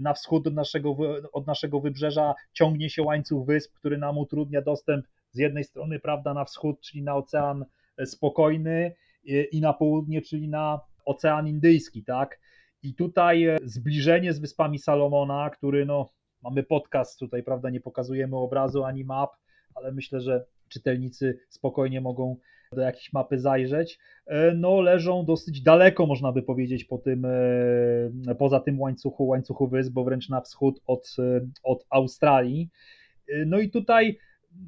[0.00, 0.96] na wschód od naszego,
[1.32, 6.34] od naszego wybrzeża ciągnie się łańcuch wysp, który nam utrudnia dostęp z jednej strony, prawda,
[6.34, 7.64] na wschód, czyli na Ocean
[8.04, 8.94] Spokojny
[9.52, 12.38] i na południe, czyli na Ocean Indyjski, tak?
[12.82, 16.08] I tutaj e, zbliżenie z Wyspami Salomona, który no,
[16.42, 19.30] mamy podcast tutaj, prawda, nie pokazujemy obrazu ani map,
[19.74, 22.36] ale myślę, że czytelnicy spokojnie mogą
[22.72, 28.34] do jakiejś mapy zajrzeć, e, no leżą dosyć daleko, można by powiedzieć, po tym, e,
[28.38, 31.16] poza tym łańcuchu, łańcuchu wysp, bo wręcz na wschód od,
[31.62, 32.68] od Australii.
[33.46, 34.18] No i tutaj,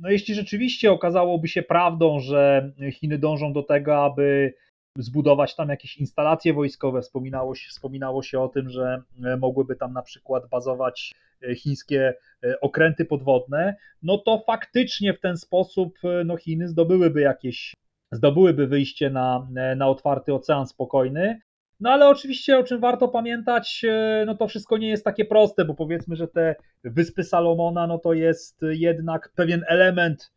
[0.01, 4.55] no jeśli rzeczywiście okazałoby się prawdą, że Chiny dążą do tego, aby
[4.99, 7.03] zbudować tam jakieś instalacje wojskowe.
[7.03, 12.15] Wspominało się, wspominało się o tym, że e, mogłyby tam na przykład bazować e, chińskie
[12.45, 17.75] e, okręty podwodne, no to faktycznie w ten sposób no Chiny zdobyłyby jakieś,
[18.13, 21.41] zdobyłyby wyjście na, na otwarty ocean spokojny.
[21.81, 23.85] No ale oczywiście, o czym warto pamiętać,
[24.27, 28.13] no to wszystko nie jest takie proste, bo powiedzmy, że te Wyspy Salomona, no to
[28.13, 30.33] jest jednak pewien element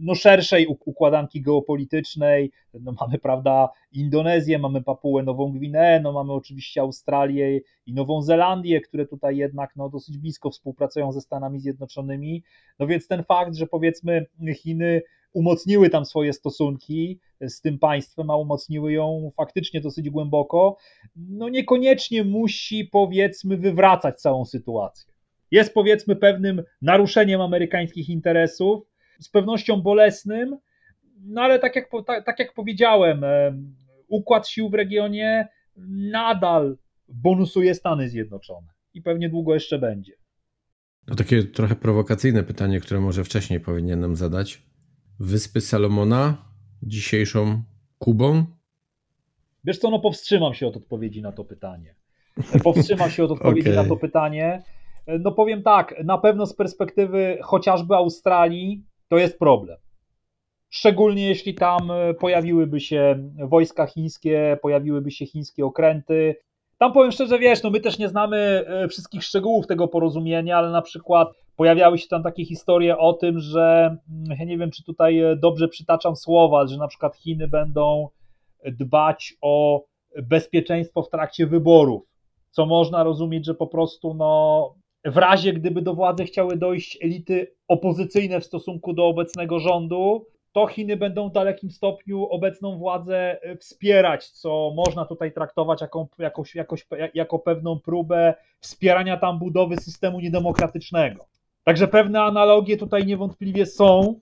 [0.00, 2.50] no, szerszej układanki geopolitycznej.
[2.80, 8.80] No, mamy, prawda, Indonezję, mamy Papułę Nową Gwineę, no, mamy oczywiście Australię i Nową Zelandię,
[8.80, 12.42] które tutaj jednak no, dosyć blisko współpracują ze Stanami Zjednoczonymi.
[12.78, 15.02] No więc ten fakt, że powiedzmy Chiny
[15.32, 20.76] umocniły tam swoje stosunki z tym państwem, a umocniły ją faktycznie dosyć głęboko,
[21.16, 25.12] no niekoniecznie musi powiedzmy wywracać całą sytuację.
[25.50, 28.91] Jest powiedzmy pewnym naruszeniem amerykańskich interesów,
[29.22, 30.58] z pewnością bolesnym,
[31.24, 31.90] no ale tak jak,
[32.26, 33.24] tak, jak powiedziałem,
[34.08, 35.48] układ sił w regionie
[36.12, 36.76] nadal
[37.08, 40.12] bonusuje Stany Zjednoczone i pewnie długo jeszcze będzie.
[41.06, 44.62] To takie trochę prowokacyjne pytanie, które może wcześniej powinienem zadać.
[45.20, 46.36] Wyspy Salomona
[46.82, 47.62] dzisiejszą
[47.98, 48.44] Kubą?
[49.64, 51.94] Wiesz co, no powstrzymam się od odpowiedzi na to pytanie.
[52.64, 53.82] Powstrzymam się od odpowiedzi okay.
[53.82, 54.62] na to pytanie.
[55.20, 59.76] No powiem tak, na pewno z perspektywy chociażby Australii to jest problem.
[60.70, 66.36] Szczególnie jeśli tam e, pojawiłyby się wojska chińskie, pojawiłyby się chińskie okręty.
[66.78, 70.70] Tam powiem szczerze, wiesz, no my też nie znamy e, wszystkich szczegółów tego porozumienia, ale
[70.70, 74.84] na przykład pojawiały się tam takie historie o tym, że mm, ja nie wiem, czy
[74.84, 78.08] tutaj e, dobrze przytaczam słowa, że na przykład Chiny będą
[78.64, 79.84] dbać o
[80.22, 82.02] bezpieczeństwo w trakcie wyborów,
[82.50, 87.54] co można rozumieć, że po prostu no, w razie gdyby do władzy chciały dojść elity
[87.68, 93.56] opozycyjne w stosunku do obecnego rządu, to Chiny będą w dalekim stopniu obecną władzę e,
[93.56, 100.20] wspierać, co można tutaj traktować jako, jakoś, jakoś, jako pewną próbę wspierania tam budowy systemu
[100.20, 101.26] niedemokratycznego.
[101.64, 104.20] Także pewne analogie tutaj niewątpliwie są.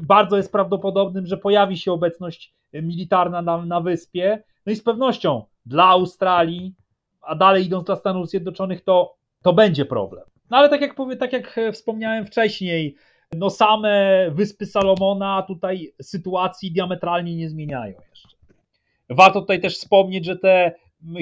[0.00, 4.42] bardzo jest prawdopodobnym, że pojawi się obecność militarna na, na wyspie.
[4.66, 6.74] No i z pewnością dla Australii,
[7.20, 10.24] a dalej idąc dla Stanów Zjednoczonych, to to będzie problem.
[10.50, 12.96] No ale tak jak, powie, tak jak e, wspomniałem wcześniej,
[13.32, 18.28] no same Wyspy Salomona tutaj sytuacji diametralnie nie zmieniają jeszcze.
[19.10, 20.72] Warto tutaj też wspomnieć, że te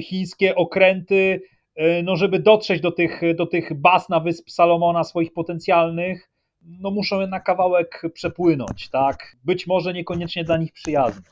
[0.02, 1.42] chińskie okręty,
[1.74, 6.30] e, no żeby dotrzeć do tych, do tych baz na Wysp Salomona swoich potencjalnych,
[6.62, 9.36] no muszą na kawałek przepłynąć, tak?
[9.44, 11.22] Być może niekoniecznie dla nich przyjazny.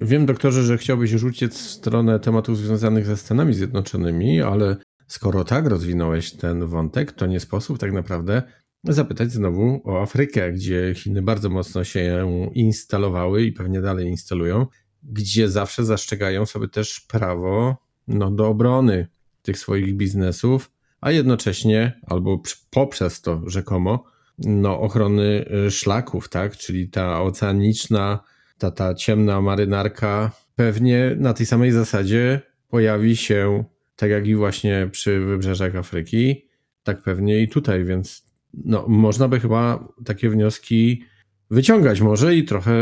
[0.00, 5.66] Wiem, doktorze, że chciałbyś rzucić w stronę tematów związanych ze Stanami Zjednoczonymi, ale Skoro tak
[5.66, 8.42] rozwinąłeś ten wątek, to nie sposób tak naprawdę
[8.84, 14.66] zapytać znowu o Afrykę, gdzie Chiny bardzo mocno się instalowały i pewnie dalej instalują,
[15.02, 17.76] gdzie zawsze zastrzegają sobie też prawo
[18.08, 19.08] no, do obrony
[19.42, 24.04] tych swoich biznesów, a jednocześnie, albo poprzez to rzekomo,
[24.38, 26.56] no, ochrony y, szlaków, tak?
[26.56, 28.20] Czyli ta oceaniczna,
[28.58, 33.64] ta, ta ciemna marynarka pewnie na tej samej zasadzie pojawi się
[33.96, 36.48] tak jak i właśnie przy wybrzeżach Afryki,
[36.82, 41.04] tak pewnie i tutaj, więc no, można by chyba takie wnioski
[41.50, 42.72] wyciągać może i trochę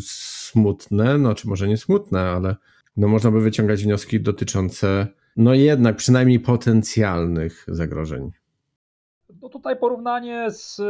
[0.00, 2.56] smutne, no czy może nie smutne, ale
[2.96, 5.06] no można by wyciągać wnioski dotyczące
[5.36, 8.30] no jednak przynajmniej potencjalnych zagrożeń.
[9.42, 10.80] No tutaj porównanie z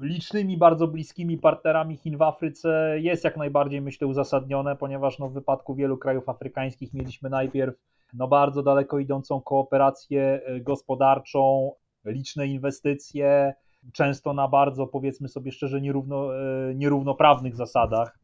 [0.00, 5.32] licznymi, bardzo bliskimi partnerami Chin w Afryce jest jak najbardziej, myślę, uzasadnione, ponieważ no, w
[5.32, 7.74] wypadku wielu krajów afrykańskich mieliśmy najpierw
[8.12, 11.72] no, bardzo daleko idącą kooperację e, gospodarczą,
[12.04, 13.54] liczne inwestycje,
[13.92, 18.18] często na bardzo, powiedzmy sobie szczerze, nierówno, e, nierównoprawnych zasadach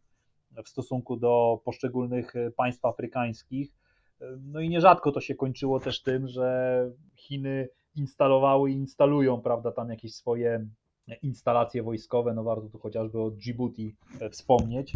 [0.65, 3.73] w stosunku do poszczególnych e, państw afrykańskich.
[4.41, 9.91] No i nierzadko to się kończyło też tym, że Chiny instalowały i instalują, prawda, tam
[9.91, 10.67] jakieś swoje
[11.23, 13.97] instalacje wojskowe, no warto tu chociażby o Djibouti
[14.31, 14.93] wspomnieć.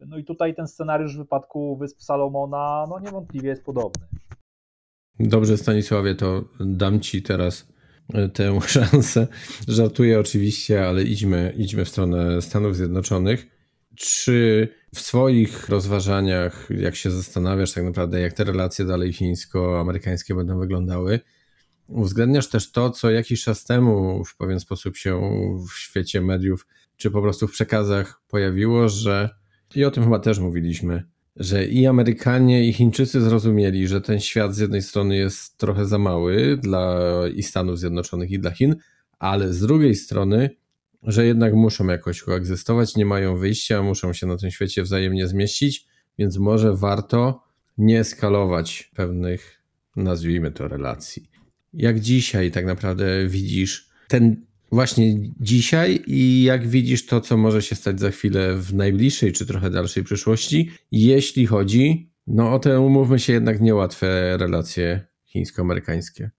[0.00, 4.06] No i tutaj ten scenariusz w wypadku Wysp Salomona, no niewątpliwie jest podobny.
[5.20, 7.68] Dobrze, Stanisławie, to dam Ci teraz
[8.14, 9.26] e, tę szansę.
[9.68, 13.46] Żartuję oczywiście, ale idźmy, idźmy w stronę Stanów Zjednoczonych.
[13.94, 20.58] Czy w swoich rozważaniach, jak się zastanawiasz tak naprawdę, jak te relacje dalej chińsko-amerykańskie będą
[20.58, 21.20] wyglądały,
[21.88, 25.20] Uwzględniasz też to, co jakiś czas temu w pewien sposób się
[25.68, 29.30] w świecie mediów, czy po prostu w przekazach pojawiło, że
[29.74, 31.04] i o tym chyba też mówiliśmy,
[31.36, 35.98] że i Amerykanie, i Chińczycy zrozumieli, że ten świat z jednej strony jest trochę za
[35.98, 37.00] mały dla
[37.34, 38.76] i Stanów Zjednoczonych, i dla Chin,
[39.18, 40.50] ale z drugiej strony,
[41.02, 45.86] że jednak muszą jakoś koegzystować, nie mają wyjścia, muszą się na tym świecie wzajemnie zmieścić,
[46.18, 47.42] więc może warto
[47.78, 49.62] nie skalować pewnych,
[49.96, 51.30] nazwijmy to, relacji.
[51.72, 57.74] Jak dzisiaj tak naprawdę widzisz ten właśnie dzisiaj i jak widzisz to, co może się
[57.74, 63.18] stać za chwilę w najbliższej czy trochę dalszej przyszłości, jeśli chodzi no, o te, umówmy
[63.18, 66.30] się, jednak niełatwe relacje chińsko-amerykańskie.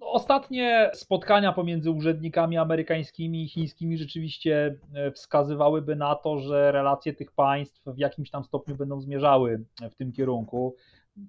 [0.00, 7.12] No, ostatnie spotkania pomiędzy urzędnikami amerykańskimi i chińskimi rzeczywiście e, wskazywałyby na to, że relacje
[7.12, 10.76] tych państw w jakimś tam stopniu będą zmierzały w tym kierunku.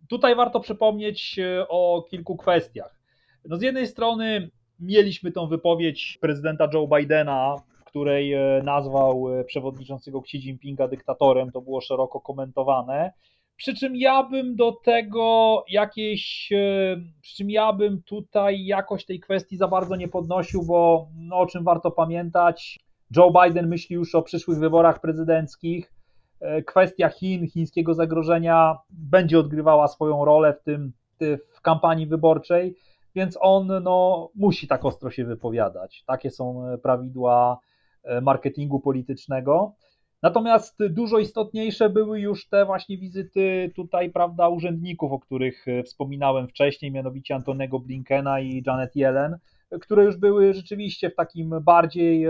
[0.10, 3.00] Tutaj warto przypomnieć e, o kilku kwestiach.
[3.46, 9.44] No z jednej strony mieliśmy tą wypowiedź prezydenta Joe Bidena, w której e, nazwał e,
[9.44, 13.12] przewodniczącego Xi Jinpinga dyktatorem, to było szeroko komentowane.
[13.56, 19.20] Przy czym ja bym do tego jakieś, e, przy czym ja bym tutaj jakoś tej
[19.20, 22.80] kwestii za bardzo nie podnosił, bo no, o czym warto pamiętać,
[23.16, 25.94] Joe Biden myśli już o przyszłych wyborach prezydenckich.
[26.66, 30.94] Kwestia Chin, chińskiego zagrożenia będzie odgrywała swoją rolę w tym
[31.56, 32.76] w kampanii wyborczej
[33.16, 36.04] więc on no, musi tak ostro się wypowiadać.
[36.08, 37.60] Takie są e, prawidła
[38.04, 39.74] e, marketingu politycznego.
[40.24, 46.48] Natomiast dużo istotniejsze były już te właśnie wizyty tutaj, prawda, urzędników, o których e, wspominałem
[46.48, 49.38] wcześniej, mianowicie Antonego Blinkena i Janet Yellen,
[49.82, 52.26] które już były rzeczywiście w takim bardziej,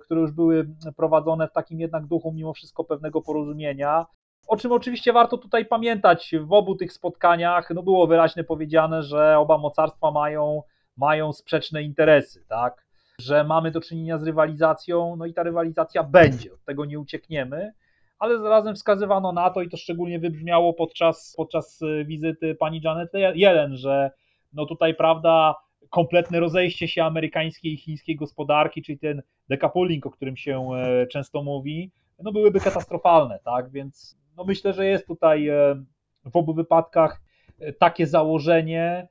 [0.00, 4.06] które już były prowadzone w takim jednak duchu mimo wszystko pewnego porozumienia.
[4.50, 9.38] O czym oczywiście warto tutaj pamiętać, w obu tych spotkaniach no było wyraźnie powiedziane, że
[9.38, 10.62] oba mocarstwa mają,
[10.96, 12.86] mają sprzeczne interesy, tak?
[13.20, 17.72] Że mamy do czynienia z rywalizacją, no i ta rywalizacja będzie, od tego nie uciekniemy,
[18.18, 23.76] ale zarazem wskazywano na to, i to szczególnie wybrzmiało podczas, podczas wizyty pani Janet Yellen,
[23.76, 24.10] że
[24.52, 25.54] no tutaj, prawda,
[25.90, 31.42] kompletne rozejście się amerykańskiej i chińskiej gospodarki, czyli ten decoupling, o którym się e, często
[31.42, 31.90] mówi,
[32.22, 33.70] no byłyby katastrofalne, tak?
[33.70, 35.84] Więc no myślę, że jest tutaj e,
[36.24, 37.20] w obu wypadkach
[37.58, 39.08] e, takie założenie,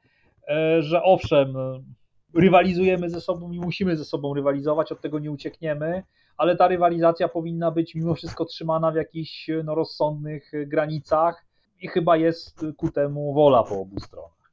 [0.48, 1.54] e, że owszem,
[2.34, 6.04] rywalizujemy ze sobą i musimy ze sobą rywalizować, od tego nie uciekniemy,
[6.38, 11.46] ale ta rywalizacja powinna być mimo wszystko trzymana w jakichś no, rozsądnych granicach
[11.82, 14.52] i chyba jest ku temu wola po obu stronach.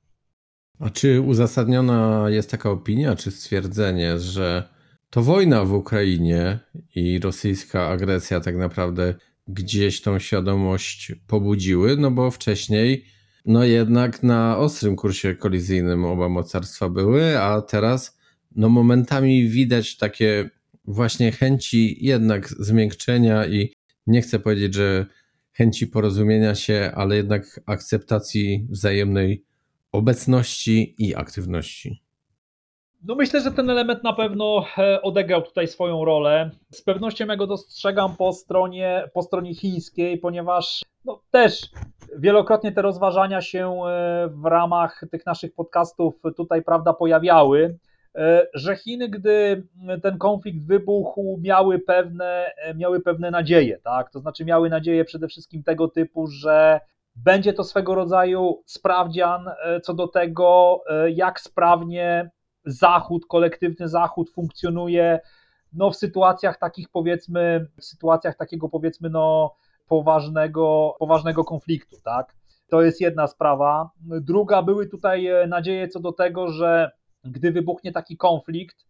[0.80, 4.68] A czy uzasadniona jest taka opinia, czy stwierdzenie, że
[5.10, 6.58] to wojna w Ukrainie
[6.94, 9.14] i rosyjska agresja tak naprawdę
[9.48, 13.04] gdzieś tą świadomość pobudziły, no bo wcześniej
[13.46, 18.18] no jednak na ostrym kursie kolizyjnym oba mocarstwa były, a teraz
[18.56, 20.50] no momentami widać takie
[20.84, 23.72] właśnie chęci jednak zmiękczenia i
[24.06, 25.06] nie chcę powiedzieć, że
[25.52, 29.44] chęci porozumienia się, ale jednak akceptacji wzajemnej
[29.92, 32.05] obecności i aktywności.
[33.08, 36.50] No myślę, że ten element na pewno e, odegrał tutaj swoją rolę.
[36.72, 41.70] Z pewnością ja go dostrzegam po stronie, po stronie chińskiej, ponieważ no, też
[42.18, 47.78] wielokrotnie te rozważania się e, w ramach tych naszych podcastów tutaj prawda pojawiały,
[48.16, 49.66] e, że Chiny, gdy
[50.02, 54.10] ten konflikt wybuchł, miały pewne, miały pewne nadzieje, tak?
[54.10, 56.80] To znaczy miały nadzieję przede wszystkim tego typu, że
[57.16, 59.50] będzie to swego rodzaju sprawdzian
[59.82, 62.30] co do tego, jak sprawnie
[62.66, 65.20] Zachód, kolektywny Zachód funkcjonuje
[65.72, 69.54] no, w sytuacjach takich powiedzmy, w sytuacjach takiego powiedzmy no,
[69.88, 72.34] poważnego, poważnego konfliktu, tak?
[72.68, 73.90] To jest jedna sprawa.
[74.00, 76.90] Druga, były tutaj nadzieje co do tego, że
[77.24, 78.86] gdy wybuchnie taki konflikt,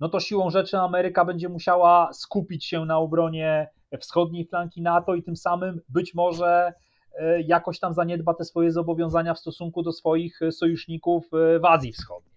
[0.00, 3.68] no to siłą rzeczy Ameryka będzie musiała skupić się na obronie
[4.00, 6.72] wschodniej flanki NATO i tym samym być może
[7.14, 11.92] e, jakoś tam zaniedba te swoje zobowiązania w stosunku do swoich sojuszników e, w Azji
[11.92, 12.29] Wschodniej.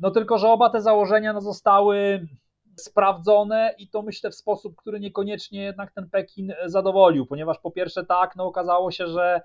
[0.00, 2.26] No tylko, że oba te założenia no, zostały
[2.76, 8.06] sprawdzone i to myślę w sposób, który niekoniecznie jednak ten Pekin zadowolił, ponieważ po pierwsze
[8.06, 9.40] tak, no okazało się, że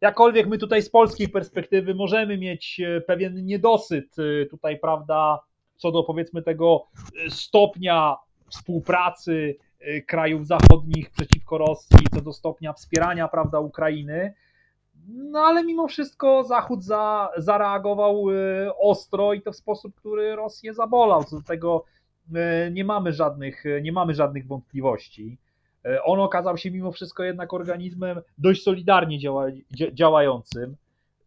[0.00, 4.16] jakkolwiek my tutaj z polskiej perspektywy możemy mieć e, pewien niedosyt
[4.50, 5.40] tutaj, prawda,
[5.76, 6.86] co do powiedzmy tego
[7.28, 8.16] stopnia
[8.48, 9.56] współpracy
[10.06, 14.34] krajów zachodnich przeciwko Rosji, co do stopnia wspierania prawda, Ukrainy.
[15.08, 20.74] No ale mimo wszystko Zachód za, zareagował y, ostro i to w sposób, który Rosję
[20.74, 21.24] zabolał.
[21.24, 21.84] Co do tego
[22.68, 25.38] y, nie mamy żadnych, nie mamy żadnych wątpliwości.
[26.04, 29.46] On okazał się mimo wszystko jednak organizmem dość solidarnie działa,
[29.92, 30.76] działającym.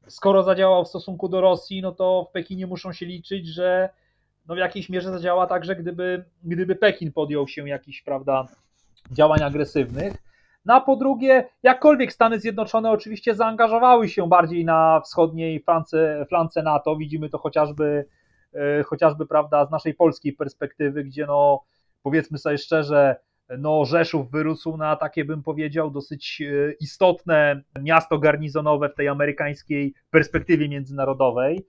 [0.07, 3.89] Skoro zadziałał w stosunku do Rosji, no to w Pekinie muszą się liczyć, że
[4.47, 8.47] no w jakiejś mierze zadziała także, gdyby, gdyby Pekin podjął się jakichś, prawda,
[9.11, 10.32] działań agresywnych.
[10.65, 16.63] No a po drugie, jakkolwiek Stany Zjednoczone oczywiście zaangażowały się bardziej na wschodniej flance, flance
[16.63, 18.05] NATO, widzimy to chociażby,
[18.53, 21.63] e, chociażby prawda, z naszej polskiej perspektywy, gdzie no
[22.03, 23.15] powiedzmy sobie szczerze,
[23.57, 29.93] no Rzeszów wyrósł na takie bym powiedział dosyć e, istotne miasto garnizonowe w tej amerykańskiej
[30.11, 31.65] perspektywie międzynarodowej.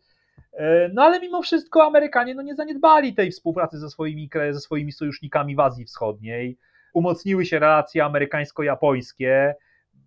[0.52, 4.92] E, no ale mimo wszystko Amerykanie no, nie zaniedbali tej współpracy ze swoimi, ze swoimi
[4.92, 6.58] sojusznikami w Azji Wschodniej.
[6.94, 9.54] Umocniły się relacje amerykańsko-japońskie.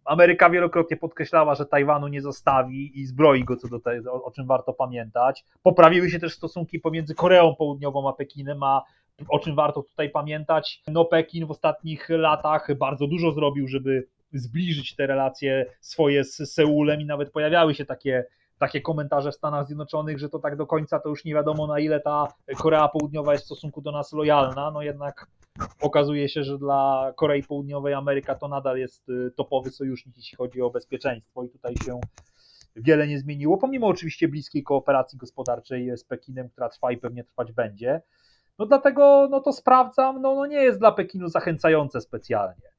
[0.05, 3.79] Ameryka wielokrotnie podkreślała, że Tajwanu nie zostawi i zbroi go co do
[4.11, 5.45] o, o czym warto pamiętać.
[5.63, 8.83] Poprawiły się też stosunki pomiędzy Koreą Południową a Pekinem, a
[9.29, 10.81] o czym warto tutaj pamiętać.
[10.87, 17.01] No Pekin w ostatnich latach bardzo dużo zrobił, żeby zbliżyć te relacje swoje z Seulem
[17.01, 18.25] i nawet pojawiały się takie
[18.59, 21.79] takie komentarze w Stanach Zjednoczonych, że to tak do końca to już nie wiadomo na
[21.79, 22.27] ile ta
[22.57, 25.27] Korea Południowa jest w stosunku do nas lojalna, no jednak
[25.81, 30.61] okazuje się, że dla Korei Południowej Ameryka to nadal jest y, topowy sojusznik, jeśli chodzi
[30.61, 31.99] o bezpieczeństwo i tutaj się
[32.75, 37.51] wiele nie zmieniło, pomimo oczywiście bliskiej kooperacji gospodarczej z Pekinem, która trwa i pewnie trwać
[37.51, 38.01] będzie.
[38.59, 42.69] No dlatego no to sprawdzam, no, no nie jest dla Pekinu zachęcające specjalnie.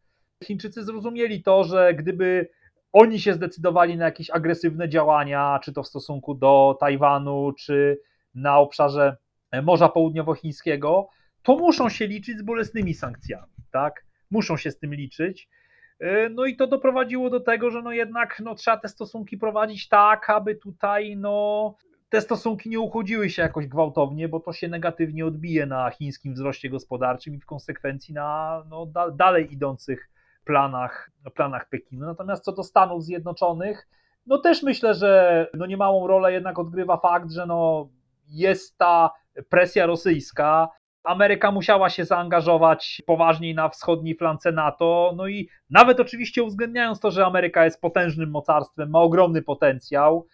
[0.45, 2.49] Chińczycy zrozumieli to, że gdyby
[2.93, 8.01] oni się zdecydowali na jakieś agresywne działania, czy to w stosunku do Tajwanu, czy
[8.35, 9.17] na obszarze
[9.63, 11.09] Morza Południowochińskiego,
[11.49, 14.05] to muszą się liczyć z bolesnymi sankcjami, tak?
[14.31, 15.49] Muszą się z tym liczyć.
[16.01, 19.89] E, no i to doprowadziło do tego, że no jednak no, trzeba te stosunki prowadzić
[19.89, 21.75] tak, aby tutaj no,
[22.09, 26.71] te stosunki nie uchodziły się jakoś gwałtownie, bo to się negatywnie odbije na chińskim wzroście
[26.71, 30.11] gospodarczym i w konsekwencji na no, da, dalej idących
[30.45, 32.07] planach, planach Pekinu.
[32.07, 33.89] Natomiast co do Stanów Zjednoczonych,
[34.27, 37.89] no też myślę, że no niemałą rolę jednak odgrywa fakt, że no
[38.27, 39.11] jest ta
[39.49, 40.78] presja rosyjska.
[41.09, 47.11] Ameryka musiała się zaangażować poważniej na wschodniej flance NATO, no i nawet oczywiście uwzględniając to,
[47.11, 50.27] że Ameryka jest potężnym mocarstwem, ma ogromny potencjał,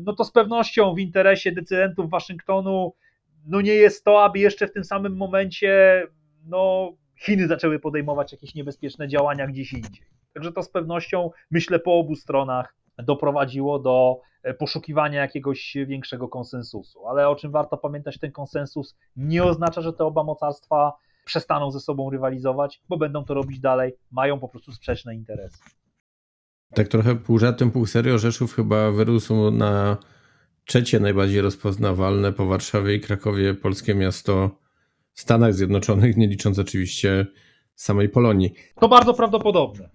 [0.00, 2.94] no to z pewnością w interesie decydentów Waszyngtonu
[3.46, 6.02] no nie jest to, aby jeszcze w tym samym momencie
[6.46, 10.06] no, Chiny zaczęły podejmować jakieś niebezpieczne działania gdzieś indziej.
[10.34, 17.08] Także to z pewnością, myślę, po obu stronach doprowadziło do e, poszukiwania jakiegoś większego konsensusu.
[17.08, 20.92] Ale o czym warto pamiętać, ten konsensus nie oznacza, że te oba mocarstwa
[21.24, 25.58] przestaną ze sobą rywalizować, bo będą to robić dalej, mają po prostu sprzeczne interesy.
[26.74, 29.96] Tak trochę pół żartem, pół serio, Rzeszów chyba wyrósł na
[30.64, 34.50] trzecie najbardziej rozpoznawalne po Warszawie i Krakowie polskie miasto
[35.12, 37.26] w Stanach Zjednoczonych, nie licząc oczywiście
[37.74, 38.54] samej Polonii.
[38.80, 39.90] To bardzo prawdopodobne.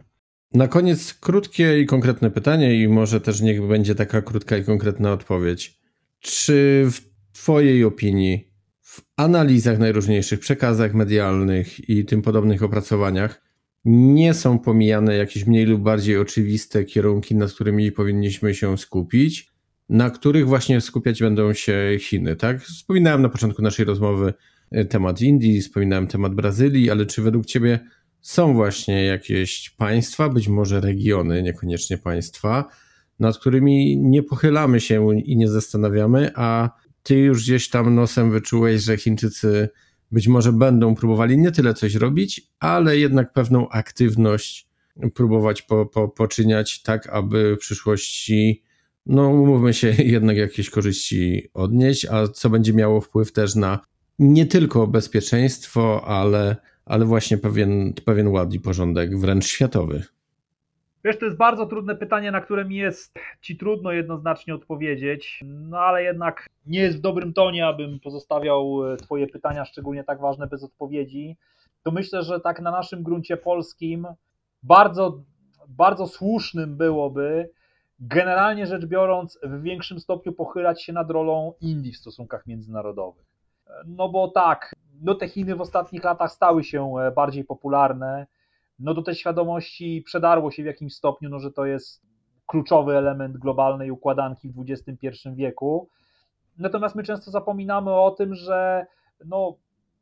[0.54, 5.12] Na koniec krótkie i konkretne pytanie, i może też niech będzie taka krótka i konkretna
[5.14, 5.80] odpowiedź.
[6.20, 13.42] Czy w Twojej opinii, w analizach najróżniejszych, przekazach medialnych i tym podobnych opracowaniach,
[13.86, 19.50] nie są pomijane jakieś mniej lub bardziej oczywiste kierunki, nad którymi powinniśmy się skupić,
[19.90, 22.62] na których właśnie skupiać będą się Chiny, tak?
[22.62, 24.34] Wspominałem na początku naszej rozmowy
[24.72, 27.80] E, temat Indii, wspominałem temat Brazylii, ale czy według Ciebie
[28.22, 32.70] są właśnie jakieś państwa, być może regiony, niekoniecznie państwa,
[33.20, 36.70] nad którymi nie pochylamy się i nie zastanawiamy, a
[37.04, 39.70] Ty już gdzieś tam nosem wyczułeś, że Chińczycy
[40.12, 44.70] być może będą próbowali nie tyle coś robić, ale jednak pewną aktywność
[45.14, 48.64] próbować po, po, poczyniać tak, aby w przyszłości,
[49.06, 53.80] no umówmy się, jednak jakieś korzyści odnieść, a co będzie miało wpływ też na
[54.20, 56.56] nie tylko bezpieczeństwo, ale,
[56.90, 60.04] ale właśnie pewien, pewien ład i porządek wręcz światowy.
[61.04, 65.80] Wiesz, to jest bardzo trudne pytanie, na które mi jest ci trudno jednoznacznie odpowiedzieć, no
[65.80, 70.48] ale jednak nie jest w dobrym tonie, abym pozostawiał e, Twoje pytania, szczególnie tak ważne,
[70.48, 71.38] bez odpowiedzi.
[71.84, 74.08] To myślę, że tak na naszym gruncie polskim
[74.64, 75.24] bardzo,
[75.68, 77.50] bardzo słusznym byłoby,
[78.00, 83.26] generalnie rzecz biorąc, w większym stopniu pochylać się nad rolą Indii w stosunkach międzynarodowych.
[83.86, 88.28] No bo tak, no te Chiny w ostatnich latach stały się e, bardziej popularne
[88.80, 92.02] no do tej świadomości przedarło się w jakimś stopniu, no, że to jest
[92.46, 95.90] kluczowy element globalnej układanki w XXI wieku.
[96.58, 98.86] Natomiast my często zapominamy o tym, że
[99.26, 99.56] no,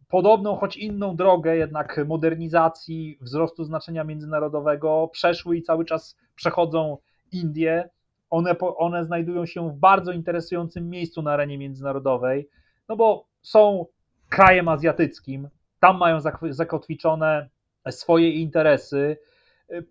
[0.08, 6.98] podobną, choć inną drogę jednak modernizacji, wzrostu znaczenia międzynarodowego przeszły i cały czas przechodzą
[7.32, 7.90] Indie.
[8.30, 12.50] One, one znajdują się w bardzo interesującym miejscu na arenie międzynarodowej,
[12.90, 13.86] no bo są
[14.30, 15.50] krajem azjatyckim,
[15.80, 16.20] tam mają
[16.50, 17.50] zakotwiczone
[17.90, 19.18] swoje interesy.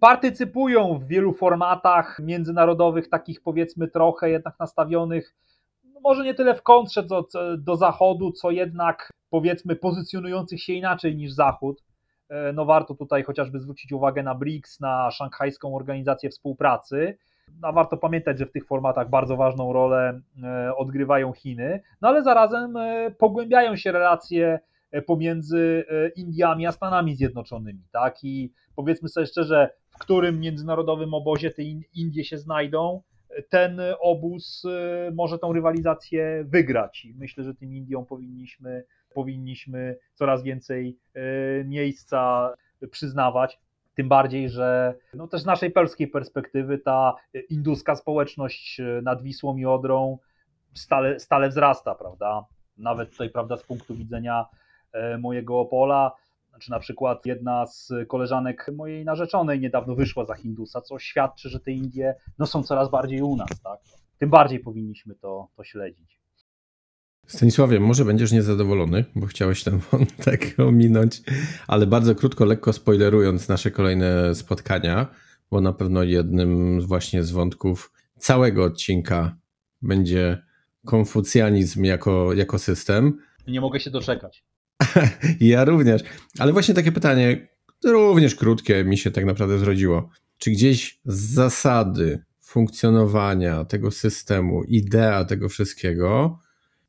[0.00, 5.34] Partycypują w wielu formatach międzynarodowych, takich powiedzmy trochę jednak nastawionych,
[5.84, 7.28] no może nie tyle w kontrze do,
[7.58, 11.82] do Zachodu, co jednak powiedzmy pozycjonujących się inaczej niż Zachód.
[12.28, 17.18] E, no warto tutaj chociażby zwrócić uwagę na BRICS, na Szanghajską Organizację Współpracy.
[17.60, 22.22] No warto pamiętać, że w tych formatach bardzo ważną rolę e, odgrywają Chiny, no ale
[22.22, 24.58] zarazem e, pogłębiają się relacje
[24.90, 25.84] E, pomiędzy
[26.16, 28.24] Indiami a Stanami Zjednoczonymi, tak?
[28.24, 31.62] I powiedzmy sobie szczerze, w którym międzynarodowym obozie te
[31.94, 33.02] Indie się znajdą,
[33.48, 34.62] ten obóz
[35.14, 37.04] może tą rywalizację wygrać.
[37.04, 38.84] I myślę, że tym Indiom powinniśmy,
[39.14, 40.98] powinniśmy coraz więcej
[41.64, 42.52] miejsca
[42.90, 43.60] przyznawać.
[43.96, 47.14] Tym bardziej, że no też z naszej polskiej perspektywy ta
[47.50, 50.18] induska społeczność nad Wisłą i Odrą
[50.74, 52.44] stale, stale wzrasta, prawda?
[52.78, 54.46] Nawet tutaj, prawda, z punktu widzenia
[54.96, 56.12] E, mojego Opola,
[56.60, 61.60] czy na przykład jedna z koleżanek mojej narzeczonej niedawno wyszła za Hindusa, co świadczy, że
[61.60, 63.80] te Indie no, są coraz bardziej u nas, tak?
[64.18, 66.20] Tym bardziej powinniśmy to, to śledzić.
[67.26, 71.22] Stanisławie, może będziesz niezadowolony, bo chciałeś ten wątek ominąć,
[71.66, 75.06] ale bardzo krótko, lekko spoilerując nasze kolejne spotkania,
[75.50, 79.36] bo na pewno jednym właśnie z wątków całego odcinka
[79.82, 80.42] będzie
[80.86, 83.18] konfucjanizm jako, jako system.
[83.48, 84.44] Nie mogę się doczekać.
[85.40, 86.02] ja również.
[86.38, 87.48] Ale właśnie takie pytanie,
[87.84, 90.10] również krótkie, mi się tak naprawdę zrodziło.
[90.38, 96.38] Czy gdzieś zasady funkcjonowania tego systemu, idea tego wszystkiego,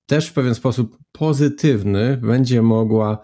[0.08, 3.22] też w pewien sposób pozytywny będzie mogła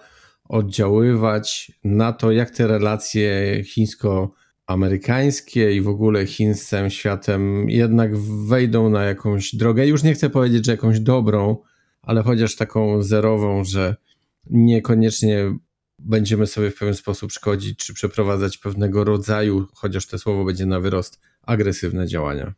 [0.49, 6.25] oddziaływać na to, jak te relacje chińsko-amerykańskie i w ogóle
[6.55, 8.17] całym światem jednak
[8.47, 9.87] wejdą na jakąś drogę.
[9.87, 11.57] Już nie chcę powiedzieć, że jakąś dobrą,
[12.01, 13.95] ale chociaż taką zerową, że
[14.49, 15.57] niekoniecznie
[15.99, 20.79] będziemy sobie w pewien sposób szkodzić, czy przeprowadzać pewnego rodzaju, chociaż to słowo będzie na
[20.79, 22.53] wyrost, agresywne działania.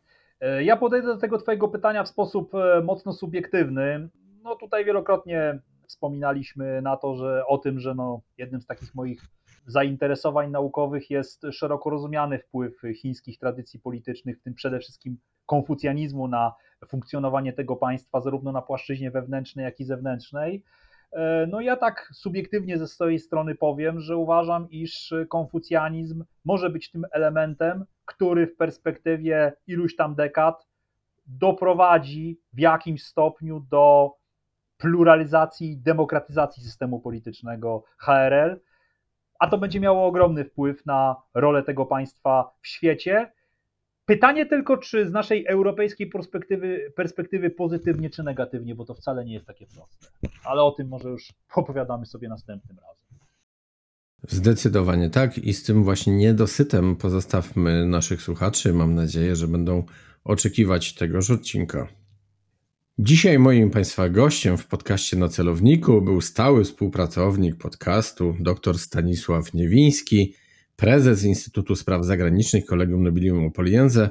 [0.45, 4.09] E, ja podejdę do tego Twojego pytania w sposób e, mocno subiektywny.
[4.43, 9.21] No tutaj wielokrotnie wspominaliśmy na to, że o tym, że no, jednym z takich moich
[9.65, 16.53] zainteresowań naukowych jest szeroko rozumiany wpływ chińskich tradycji politycznych, w tym przede wszystkim konfucjanizmu na
[16.87, 20.63] funkcjonowanie tego państwa, zarówno na płaszczyźnie wewnętrznej, jak i zewnętrznej.
[21.15, 26.91] E, no ja tak subiektywnie ze swojej strony powiem, że uważam, iż konfucjanizm może być
[26.91, 30.67] tym elementem, który w perspektywie iluś tam dekad
[31.27, 34.11] doprowadzi w jakimś stopniu do
[34.77, 38.59] pluralizacji demokratyzacji systemu politycznego HRL,
[39.39, 43.31] a to będzie miało ogromny wpływ na rolę tego państwa w świecie
[44.05, 49.33] Pytanie tylko, czy z naszej europejskiej perspektywy, perspektywy pozytywnie czy negatywnie, bo to wcale nie
[49.33, 50.07] jest takie proste.
[50.43, 53.05] Ale o tym może już opowiadamy sobie następnym razem.
[54.27, 58.73] Zdecydowanie tak i z tym właśnie niedosytem pozostawmy naszych słuchaczy.
[58.73, 59.83] Mam nadzieję, że będą
[60.23, 61.87] oczekiwać tegoż odcinka.
[62.99, 70.33] Dzisiaj moim Państwa gościem w podcaście na celowniku był stały współpracownik podcastu dr Stanisław Niewiński,
[70.75, 74.09] prezes Instytutu Spraw Zagranicznych Kolegium Nobilium Opoliense,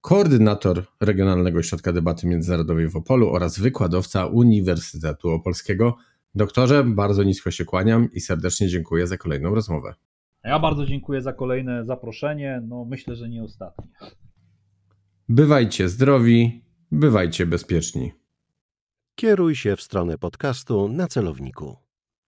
[0.00, 5.96] koordynator Regionalnego Ośrodka Debaty Międzynarodowej w Opolu oraz wykładowca Uniwersytetu Opolskiego.
[6.34, 9.94] Doktorze, bardzo nisko się kłaniam i serdecznie dziękuję za kolejną rozmowę.
[10.44, 12.62] Ja bardzo dziękuję za kolejne zaproszenie.
[12.68, 13.86] No, myślę, że nie ostatnie.
[15.28, 18.12] Bywajcie zdrowi, bywajcie bezpieczni.
[19.14, 21.85] Kieruj się w stronę podcastu na celowniku.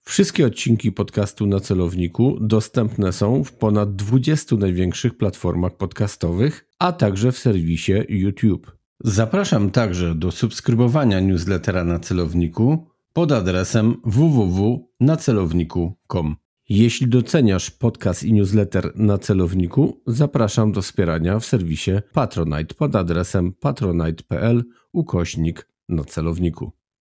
[0.09, 7.33] Wszystkie odcinki podcastu na celowniku dostępne są w ponad 20 największych platformach podcastowych, a także
[7.33, 8.77] w serwisie YouTube.
[9.01, 16.37] Zapraszam także do subskrybowania newslettera na celowniku pod adresem www.nacelowniku.com.
[16.69, 23.53] Jeśli doceniasz podcast i newsletter na celowniku, zapraszam do wspierania w serwisie Patronite pod adresem
[23.53, 26.78] patronite.pl ukośnik na celowniku.